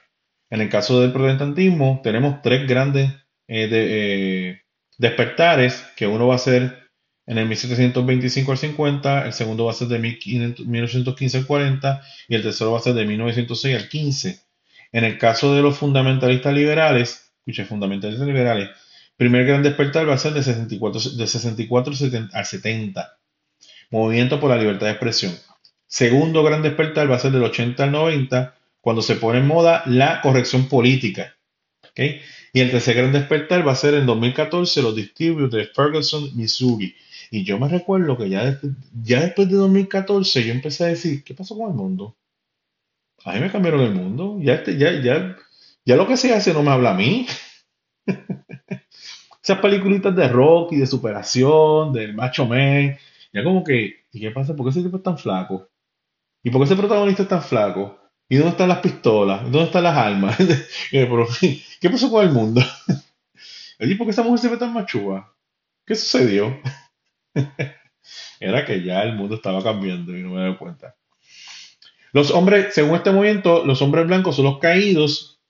[0.50, 3.10] En el caso del protestantismo, tenemos tres grandes
[3.48, 4.60] eh, eh,
[4.98, 6.81] despertares, que uno va a ser
[7.26, 12.34] en el 1725 al 50, el segundo va a ser de 1915 al 40 y
[12.34, 14.40] el tercero va a ser de 1906 al 15.
[14.92, 18.70] En el caso de los fundamentalistas liberales, escuche, fundamentalistas liberales,
[19.16, 21.94] primer gran despertar va a ser de 64, de 64
[22.32, 23.18] al 70.
[23.90, 25.38] Movimiento por la libertad de expresión.
[25.86, 29.82] Segundo gran despertar va a ser del 80 al 90, cuando se pone en moda
[29.86, 31.36] la corrección política.
[31.94, 36.94] Y el tercer gran despertar va a ser en 2014 los disturbios de Ferguson, Missouri.
[37.32, 38.60] Y yo me recuerdo que ya,
[39.02, 42.14] ya después de 2014 yo empecé a decir, ¿qué pasó con el mundo?
[43.24, 44.36] A mí me cambiaron el mundo.
[44.38, 45.34] Ya, este, ya, ya,
[45.82, 47.26] ya lo que se hace no me habla a mí.
[49.42, 52.98] Esas peliculitas de rock y de superación, del macho man.
[53.32, 54.54] Ya como que, ¿y qué pasa?
[54.54, 55.70] ¿Por qué ese tipo es tan flaco?
[56.42, 57.98] ¿Y por qué ese protagonista es tan flaco?
[58.28, 59.44] ¿Y dónde están las pistolas?
[59.44, 60.36] ¿Dónde están las armas?
[60.90, 62.60] ¿Qué pasó con el mundo?
[63.80, 65.34] ¿Y por qué esa mujer se ve tan machúa?
[65.86, 66.60] ¿Qué sucedió?
[68.40, 70.96] Era que ya el mundo estaba cambiando y no me doy cuenta.
[72.12, 75.40] Los hombres, según este movimiento, los hombres blancos son los caídos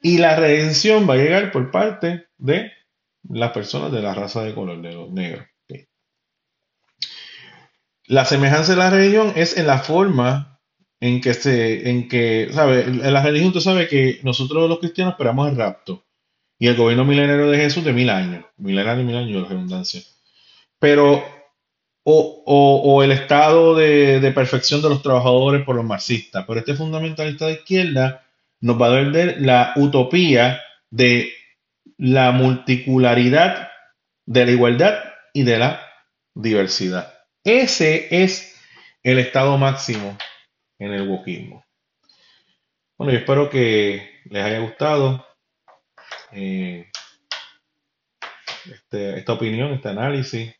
[0.00, 2.72] y la redención va a llegar por parte de
[3.28, 5.46] las personas de la raza de color, de los negros.
[8.06, 10.60] La semejanza de la religión es en la forma
[11.00, 12.82] en que se, en que, ¿sabe?
[12.82, 16.04] En la religión tú sabes que nosotros los cristianos esperamos el rapto
[16.58, 20.02] y el gobierno milenario de Jesús de mil años, milenario y mil años de redundancia
[20.82, 21.24] pero
[22.02, 26.44] o, el estado de, perfección de los trabajadores por los marxistas.
[26.44, 28.26] Pero este fundamentalista de izquierda
[28.60, 30.60] nos va a vender la utopía
[30.90, 31.32] de
[31.98, 33.70] la multicularidad,
[34.26, 35.86] de la igualdad y de la
[36.34, 37.14] diversidad.
[37.44, 38.60] Ese es
[39.04, 40.18] el estado máximo
[40.80, 41.64] en el wokismo.
[42.98, 45.24] Bueno, yo espero que les haya gustado
[46.32, 46.90] eh,
[48.68, 50.52] este, esta opinión, este análisis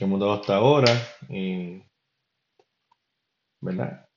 [0.00, 0.90] que hemos dado hasta ahora.
[3.60, 4.08] ¿Verdad?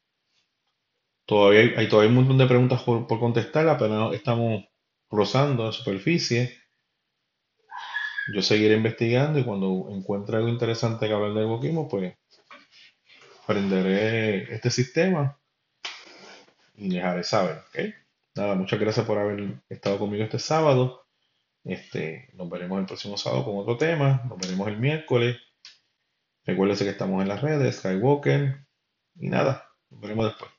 [1.26, 4.64] Todavía hay, todavía un montón de preguntas por, contestar, pero estamos
[5.10, 6.58] rozando la superficie.
[8.34, 12.16] Yo seguiré investigando y cuando encuentre algo interesante que hablar del boquismo, pues
[13.44, 15.38] aprenderé este sistema
[16.76, 17.62] y les haré saber.
[18.36, 21.06] Nada, muchas gracias por haber estado conmigo este sábado.
[21.66, 24.22] Este, nos veremos el próximo sábado con otro tema.
[24.30, 25.36] Nos veremos el miércoles.
[26.46, 28.66] Recuérdense que estamos en las redes, Skywalker.
[29.16, 30.53] Y nada, nos veremos después.